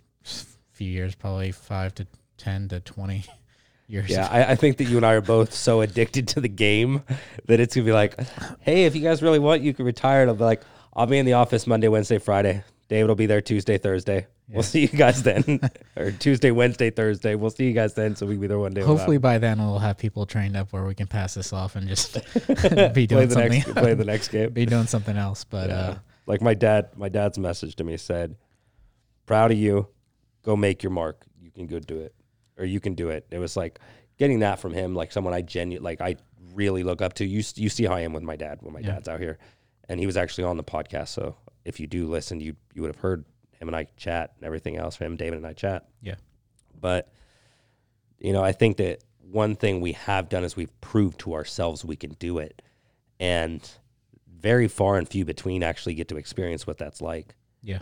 [0.77, 2.07] few years, probably five to
[2.39, 3.25] 10 to 20
[3.89, 4.11] years.
[4.11, 7.03] Yeah, I, I think that you and I are both so addicted to the game
[7.47, 8.15] that it's gonna be like,
[8.61, 10.23] hey, if you guys really want, you can retire.
[10.23, 10.63] It'll be like,
[10.95, 12.63] I'll be in the office Monday, Wednesday, Friday.
[12.89, 14.27] David will be there Tuesday, Thursday.
[14.49, 15.59] We'll see you guys then,
[15.97, 17.35] or Tuesday, Wednesday, Thursday.
[17.35, 18.83] We'll see you guys then, so we can be there one day.
[18.83, 21.89] Hopefully by then we'll have people trained up where we can pass this off and
[21.89, 22.21] just be
[22.55, 23.51] play doing the something.
[23.53, 24.51] next play the next game.
[24.53, 25.43] be doing something else.
[25.43, 25.75] But Yeah.
[25.77, 28.37] uh, like my dad, my dad's message to me said,
[29.27, 29.89] "Proud of you.
[30.47, 31.27] Go make your mark.
[31.39, 32.15] You can go do it,
[32.57, 33.79] or you can do it." It was like
[34.17, 36.17] getting that from him, like someone I genu like I
[36.55, 37.25] really look up to.
[37.27, 38.93] You you see how I am with my dad when my Yeah.
[38.93, 39.37] dad's out here,
[39.89, 41.09] and he was actually on the podcast.
[41.09, 43.25] So if you do listen, you you would have heard
[43.59, 44.97] him and I chat and everything else.
[44.97, 45.89] Him, David, and I chat.
[46.01, 46.15] yeah,
[46.81, 47.13] But
[48.19, 51.85] you know, I think that one thing we have done is we've proved to ourselves
[51.85, 52.63] we can do it,
[53.19, 53.69] and
[54.39, 57.35] very far and few between actually get to experience what that's like.
[57.63, 57.81] yeah,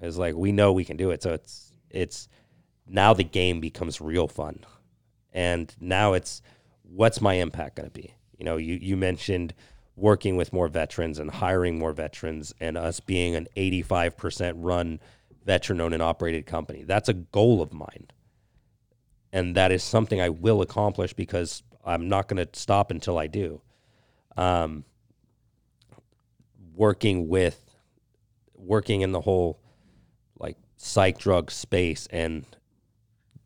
[0.00, 2.28] It's like we know we can do it, so it's it's
[2.86, 4.64] now the game becomes real fun,
[5.32, 6.42] and now it's
[6.82, 8.14] what's my impact going to be?
[8.38, 9.54] You know, you you mentioned
[9.96, 14.56] working with more veterans and hiring more veterans, and us being an eighty five percent
[14.60, 15.00] run
[15.44, 16.82] veteran owned and operated company.
[16.82, 18.08] That's a goal of mine,
[19.32, 23.28] and that is something I will accomplish because I'm not going to stop until I
[23.28, 23.62] do.
[24.36, 24.84] Um,
[26.74, 27.62] working with
[28.54, 29.60] working in the whole
[30.76, 32.44] psych drug space and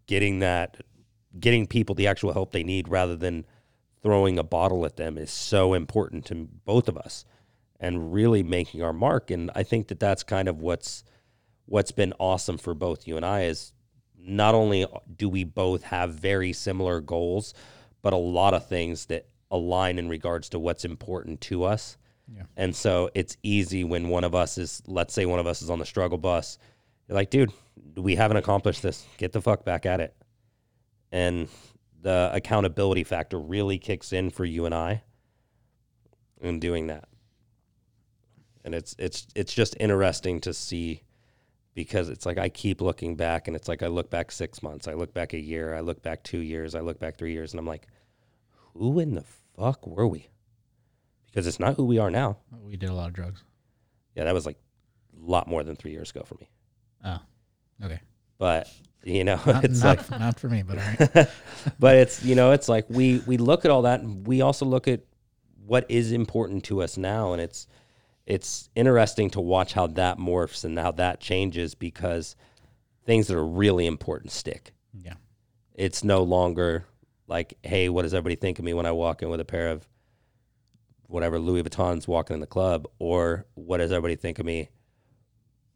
[0.06, 0.78] getting that
[1.38, 3.44] getting people the actual help they need rather than
[4.02, 7.24] throwing a bottle at them is so important to both of us
[7.78, 11.04] and really making our mark and I think that that's kind of what's
[11.66, 13.72] what's been awesome for both you and I is
[14.18, 17.54] not only do we both have very similar goals
[18.02, 21.96] but a lot of things that align in regards to what's important to us
[22.34, 22.42] Yeah.
[22.56, 25.70] and so it's easy when one of us is, let's say one of us is
[25.70, 26.58] on the struggle bus.
[27.10, 27.52] You're like, dude,
[27.96, 29.04] we haven't accomplished this.
[29.18, 30.14] Get the fuck back at it.
[31.10, 31.48] And
[32.00, 35.02] the accountability factor really kicks in for you and I
[36.40, 37.08] in doing that.
[38.64, 41.02] And it's it's it's just interesting to see
[41.74, 44.86] because it's like I keep looking back and it's like I look back six months,
[44.86, 47.52] I look back a year, I look back two years, I look back three years,
[47.52, 47.88] and I'm like,
[48.74, 49.24] who in the
[49.56, 50.28] fuck were we?
[51.26, 52.36] Because it's not who we are now.
[52.62, 53.42] We did a lot of drugs.
[54.14, 54.58] Yeah, that was like
[55.16, 56.48] a lot more than three years ago for me.
[57.04, 57.18] Oh,
[57.84, 58.00] okay.
[58.38, 58.68] But
[59.02, 61.28] you know, Not, it's not, like, not for me, but all right.
[61.78, 64.66] but it's you know, it's like we we look at all that, and we also
[64.66, 65.00] look at
[65.66, 67.66] what is important to us now, and it's
[68.26, 72.36] it's interesting to watch how that morphs and how that changes because
[73.04, 74.72] things that are really important stick.
[74.92, 75.14] Yeah.
[75.74, 76.84] It's no longer
[77.26, 79.70] like, hey, what does everybody think of me when I walk in with a pair
[79.70, 79.88] of
[81.06, 84.68] whatever Louis Vuittons walking in the club, or what does everybody think of me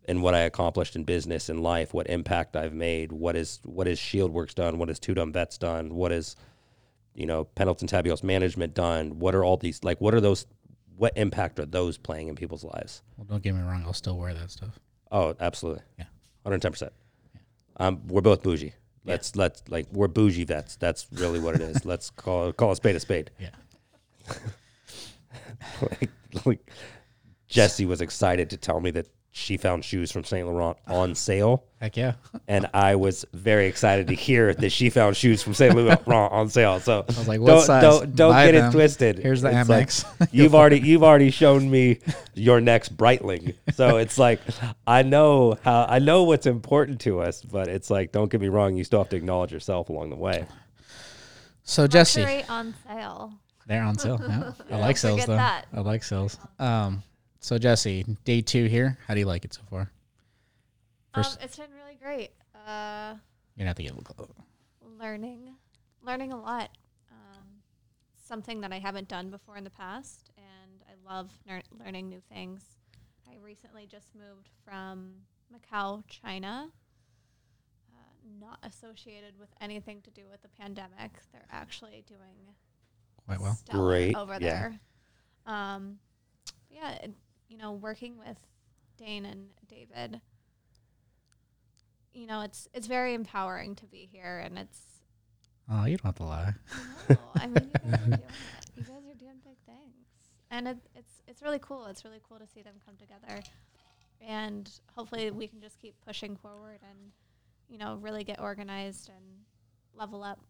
[0.06, 3.88] and what I accomplished in business and life, what impact I've made, what is what
[3.88, 6.36] is Shieldworks done, what is Two Dumb Vets done, what is
[7.14, 10.46] you know Pendleton Tabios management done, what are all these like what are those
[10.96, 13.02] what impact are those playing in people's lives?
[13.16, 13.82] Well, don't get me wrong.
[13.84, 14.78] I'll still wear that stuff.
[15.10, 15.82] Oh, absolutely.
[15.98, 16.04] Yeah.
[16.46, 16.90] 110%.
[17.76, 18.74] Um, we're both bougie.
[19.06, 20.76] Let's let's like we're bougie vets.
[20.76, 21.84] That's really what it is.
[21.84, 23.30] let's call call a spade a spade.
[23.38, 23.50] Yeah.
[25.82, 26.10] like,
[26.46, 26.70] like
[27.48, 31.64] Jesse was excited to tell me that she found shoes from Saint Laurent on sale,
[31.80, 32.12] Heck yeah.
[32.46, 36.48] and I was very excited to hear that she found shoes from Saint Laurent on
[36.48, 36.78] sale.
[36.78, 37.82] So I was like, what don't size?
[37.82, 38.68] don't, don't Buy get them.
[38.68, 39.18] it twisted.
[39.18, 40.28] Here's the It's like, Amex.
[40.32, 41.98] you've already you've already shown me
[42.34, 44.40] your next Breitling, so it's like
[44.86, 48.48] I know how I know what's important to us, but it's like don't get me
[48.48, 50.46] wrong, you still have to acknowledge yourself along the way.
[51.64, 53.32] So Jesse, on sale.
[53.66, 54.20] they're on sale.
[54.22, 54.52] Yeah.
[54.70, 55.34] I like sales though.
[55.34, 55.66] that.
[55.74, 56.38] I like sales.
[56.60, 57.02] Um,
[57.44, 58.96] so Jesse, day two here.
[59.06, 59.90] How do you like it so far?
[61.14, 62.30] First- um, it's been really great.
[62.54, 63.16] Uh,
[63.54, 64.34] You're gonna have to get a little
[64.80, 65.54] learning,
[66.00, 66.70] learning a lot.
[67.10, 67.62] Um,
[68.14, 72.22] something that I haven't done before in the past, and I love ner- learning new
[72.32, 72.64] things.
[73.30, 75.12] I recently just moved from
[75.52, 76.70] Macau, China.
[77.92, 81.12] Uh, not associated with anything to do with the pandemic.
[81.30, 82.54] They're actually doing
[83.26, 83.58] quite well.
[83.68, 84.38] Great, over yeah.
[84.38, 84.80] there.
[85.44, 85.98] Um,
[86.70, 87.14] yeah, it-
[87.48, 88.38] you know, working with
[88.96, 90.20] Dane and David,
[92.12, 94.80] you know, it's it's very empowering to be here, and it's.
[95.70, 96.52] Oh, you don't have to lie.
[97.08, 98.24] No, I mean, you guys are doing it.
[98.76, 100.06] You guys are doing big things,
[100.50, 101.86] and it, it's it's really cool.
[101.86, 103.40] It's really cool to see them come together,
[104.20, 107.12] and hopefully we can just keep pushing forward and,
[107.68, 109.24] you know, really get organized and
[109.94, 110.40] level up,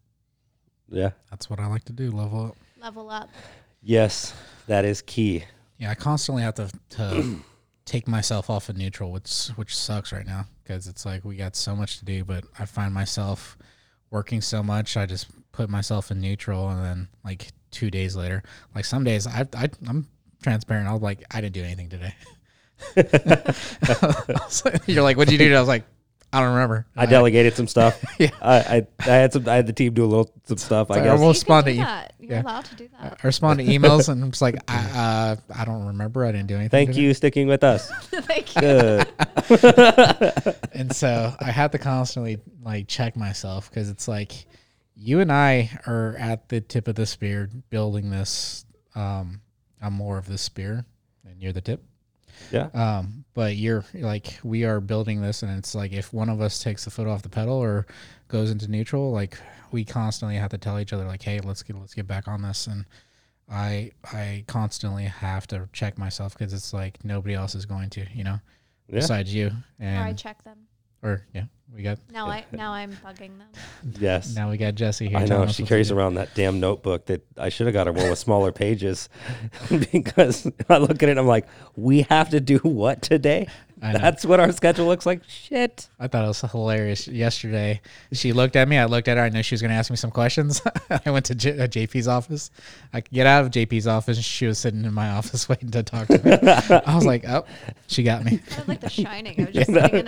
[0.89, 1.11] Yeah.
[1.29, 2.09] That's what I like to do.
[2.11, 2.57] Level up.
[2.79, 3.29] level up.
[3.81, 4.33] Yes,
[4.67, 5.43] that is key.
[5.77, 7.35] Yeah, I constantly have to to
[7.85, 11.55] take myself off of neutral, which which sucks right now because it's like we got
[11.55, 13.57] so much to do, but I find myself
[14.09, 18.43] working so much, I just put myself in neutral, and then like two days later,
[18.73, 20.07] like some days I, I I'm
[20.41, 20.87] transparent.
[20.87, 22.13] I'll like I didn't do anything today.
[24.87, 25.55] You're like, what'd you do?
[25.55, 25.83] I was like,
[26.33, 26.85] I don't remember.
[26.97, 28.03] I delegated some stuff.
[28.19, 28.29] Yeah.
[28.41, 30.89] I, I I had some I had the team do a little some stuff.
[30.91, 31.19] I Sorry, I guess.
[31.21, 31.83] almost- you can respond do to you.
[31.83, 32.13] that.
[32.19, 32.41] You're Yeah.
[32.41, 33.19] allowed to do that.
[33.23, 36.25] I respond to emails, and I'm just like, I uh, I don't remember.
[36.25, 36.69] I didn't do anything.
[36.87, 37.89] Thank you sticking with us.
[38.11, 38.61] Thank you.
[38.61, 39.07] Good.
[40.73, 44.45] and so I have to constantly like check myself because it's like
[44.95, 48.65] you and I are at the tip of the spear building this.
[48.95, 49.41] Um,
[49.81, 50.85] I'm more of the spear,
[51.29, 51.83] and you're the tip.
[52.51, 52.67] Yeah.
[52.73, 56.59] Um, but you're like we are building this, and it's like if one of us
[56.63, 57.85] takes the foot off the pedal or
[58.27, 59.37] goes into neutral, like
[59.71, 62.41] we constantly have to tell each other like, hey, let's get let's get back on
[62.41, 62.85] this, and
[63.49, 68.05] I I constantly have to check myself because it's like nobody else is going to,
[68.13, 68.39] you know,
[68.87, 68.95] Yeah.
[68.95, 70.57] besides you, Or I check them.
[71.05, 71.43] Or yeah,
[71.73, 73.47] we got Now I now I'm bugging them.
[73.99, 74.35] Yes.
[74.35, 75.17] now we got Jesse here.
[75.17, 78.09] I know she carries around that damn notebook that I should have got her one
[78.09, 79.07] with smaller pages
[79.91, 83.47] because I look at it and I'm like, we have to do what today?
[83.81, 83.99] I know.
[83.99, 85.21] That's what our schedule looks like.
[85.27, 85.89] Shit.
[85.99, 87.07] I thought it was hilarious.
[87.07, 87.81] Yesterday,
[88.13, 88.77] she looked at me.
[88.77, 89.23] I looked at her.
[89.23, 90.61] I knew she was going to ask me some questions.
[91.05, 92.51] I went to J- uh, JP's office.
[92.93, 94.17] I could get out of JP's office.
[94.19, 96.31] She was sitting in my office waiting to talk to me.
[96.85, 97.45] I was like, oh,
[97.87, 98.37] she got me.
[98.37, 99.41] Kind of like The Shining.
[99.41, 100.07] I was just sitting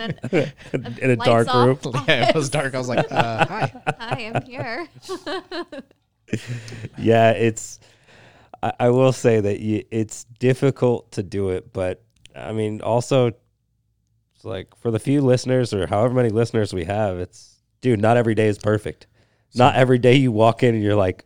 [0.72, 1.78] an, In a dark room.
[2.08, 2.74] yeah, it was dark.
[2.74, 3.72] I was like, uh, hi.
[3.98, 4.88] Hi, I'm here.
[6.98, 7.80] yeah, it's.
[8.62, 12.02] I, I will say that you, it's difficult to do it, but
[12.34, 13.32] I mean, also,
[14.38, 18.00] it's like for the few listeners or however many listeners we have, it's dude.
[18.00, 19.08] Not every day is perfect.
[19.54, 21.24] not every day you walk in and you're like,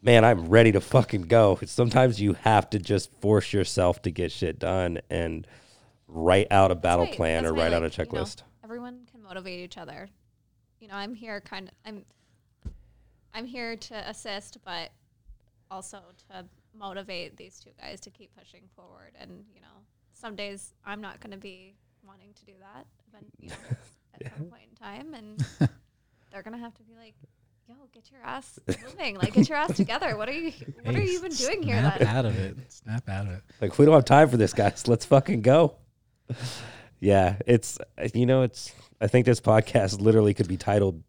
[0.00, 1.58] man, I'm ready to fucking go.
[1.66, 5.44] Sometimes you have to just force yourself to get shit done and
[6.06, 8.04] write out a battle That's why- plan that's or why, write out a like, you
[8.04, 8.42] know, checklist.
[8.62, 10.08] everyone can motivate each other.
[10.78, 12.04] You know, I'm here kind of I'm
[13.34, 14.90] I'm here to assist, but
[15.70, 16.00] also
[16.30, 16.44] to
[16.78, 19.12] motivate these two guys to keep pushing forward.
[19.18, 19.66] And you know,
[20.12, 21.74] some days I'm not going to be
[22.12, 23.56] wanting to do that, but you know,
[24.14, 25.38] at some point in time, and
[26.32, 27.14] they're going to have to be like,
[27.66, 29.16] "Yo, get your ass moving!
[29.16, 30.16] Like, get your ass together!
[30.16, 30.52] What are you
[30.82, 32.56] What are you even doing here?" Snap out of it.
[32.68, 33.42] Snap out of it.
[33.60, 34.86] Like we don't have time for this, guys.
[34.86, 35.76] Let's fucking go.
[37.00, 37.78] Yeah, it's
[38.14, 41.02] you know, it's I think this podcast literally could be titled,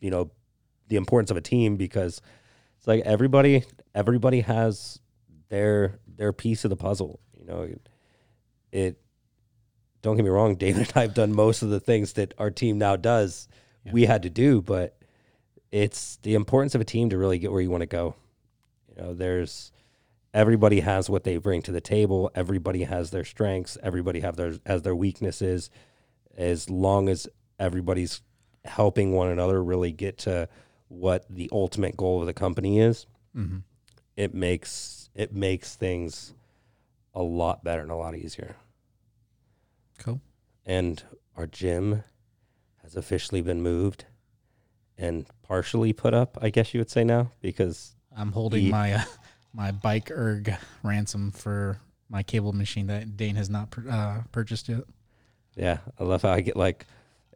[0.00, 0.30] you know,
[0.88, 2.20] the importance of a team because
[2.78, 5.00] it's like everybody everybody has
[5.48, 7.20] their their piece of the puzzle.
[7.38, 7.88] You know, it,
[8.72, 9.00] it
[10.06, 12.50] don't get me wrong, David and I have done most of the things that our
[12.50, 13.48] team now does.
[13.84, 13.92] Yeah.
[13.92, 14.96] We had to do, but
[15.72, 18.14] it's the importance of a team to really get where you want to go.
[18.88, 19.72] You know, there's
[20.32, 22.30] everybody has what they bring to the table.
[22.36, 23.76] Everybody has their strengths.
[23.82, 25.70] Everybody have their has their weaknesses.
[26.36, 27.26] As long as
[27.58, 28.22] everybody's
[28.64, 30.48] helping one another really get to
[30.88, 33.58] what the ultimate goal of the company is, hmm
[34.16, 36.32] it makes it makes things
[37.12, 38.56] a lot better and a lot easier.
[39.98, 40.20] Cool.
[40.64, 41.02] And
[41.36, 42.02] our gym
[42.82, 44.04] has officially been moved
[44.98, 49.02] and partially put up, I guess you would say now, because I'm holding my uh,
[49.52, 51.78] my bike erg ransom for
[52.08, 54.84] my cable machine that Dane has not uh, purchased yet.
[55.56, 56.86] Yeah, I love how I get like,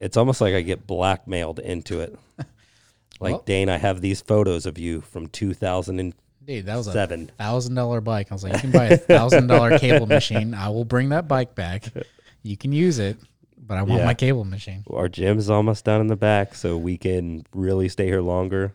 [0.00, 2.18] it's almost like I get blackmailed into it.
[3.20, 6.14] Like Well- Dane, I have these photos of you from 2007.
[6.42, 6.92] Dude, that was a
[7.36, 8.28] thousand dollar bike.
[8.30, 10.54] I was like, you can buy a thousand dollar cable machine.
[10.54, 11.84] I will bring that bike back.
[12.42, 13.18] You can use it,
[13.58, 14.06] but I want Yeah.
[14.06, 14.84] my cable machine.
[14.90, 18.72] Our gym's almost down in the back, so we can really stay here longer.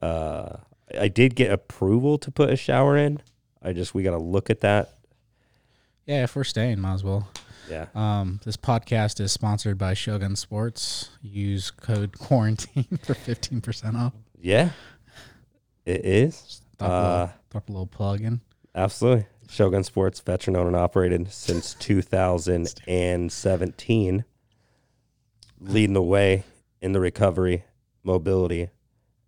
[0.00, 0.56] Uh,
[0.98, 3.20] I did get approval to put a shower in.
[3.62, 4.94] I just we got to look at that.
[6.06, 7.28] Yeah, if we're staying, might as well.
[7.70, 11.08] Yeah, Um, this podcast is sponsored by Shogun Sports.
[11.22, 14.12] Use code quarantine for fifteen percent off.
[14.38, 14.70] yeah,
[15.86, 16.60] it is.
[16.80, 18.40] A Uh, little, a little plug in.
[18.74, 19.26] Absolutely.
[19.54, 24.24] Shogun Sports, veteran owned and operated since 2017,
[25.60, 26.42] leading the way
[26.80, 27.64] in the recovery,
[28.02, 28.70] mobility,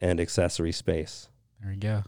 [0.01, 1.29] and accessory space.
[1.61, 2.03] There we go.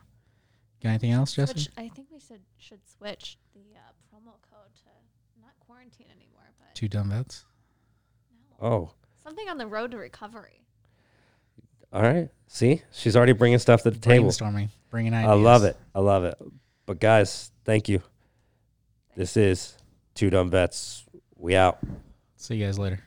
[0.82, 1.52] Got anything else, Jesse?
[1.52, 4.90] Switch, I think we should should switch the uh, promo code to
[5.40, 7.44] not quarantine anymore, but Two dumb vets.
[8.60, 8.90] no, Oh,
[9.22, 10.64] something on the road to recovery.
[11.92, 12.28] all right.
[12.48, 14.28] See, she's already bringing stuff to the table.
[14.30, 15.30] Brainstorming, bringing ideas.
[15.30, 15.76] I love it.
[15.94, 16.36] I love it.
[16.86, 18.00] But guys, thank you.
[19.14, 19.76] This is
[20.14, 21.04] Two Dumb Vets.
[21.36, 21.78] We out.
[22.36, 23.00] See you guys later.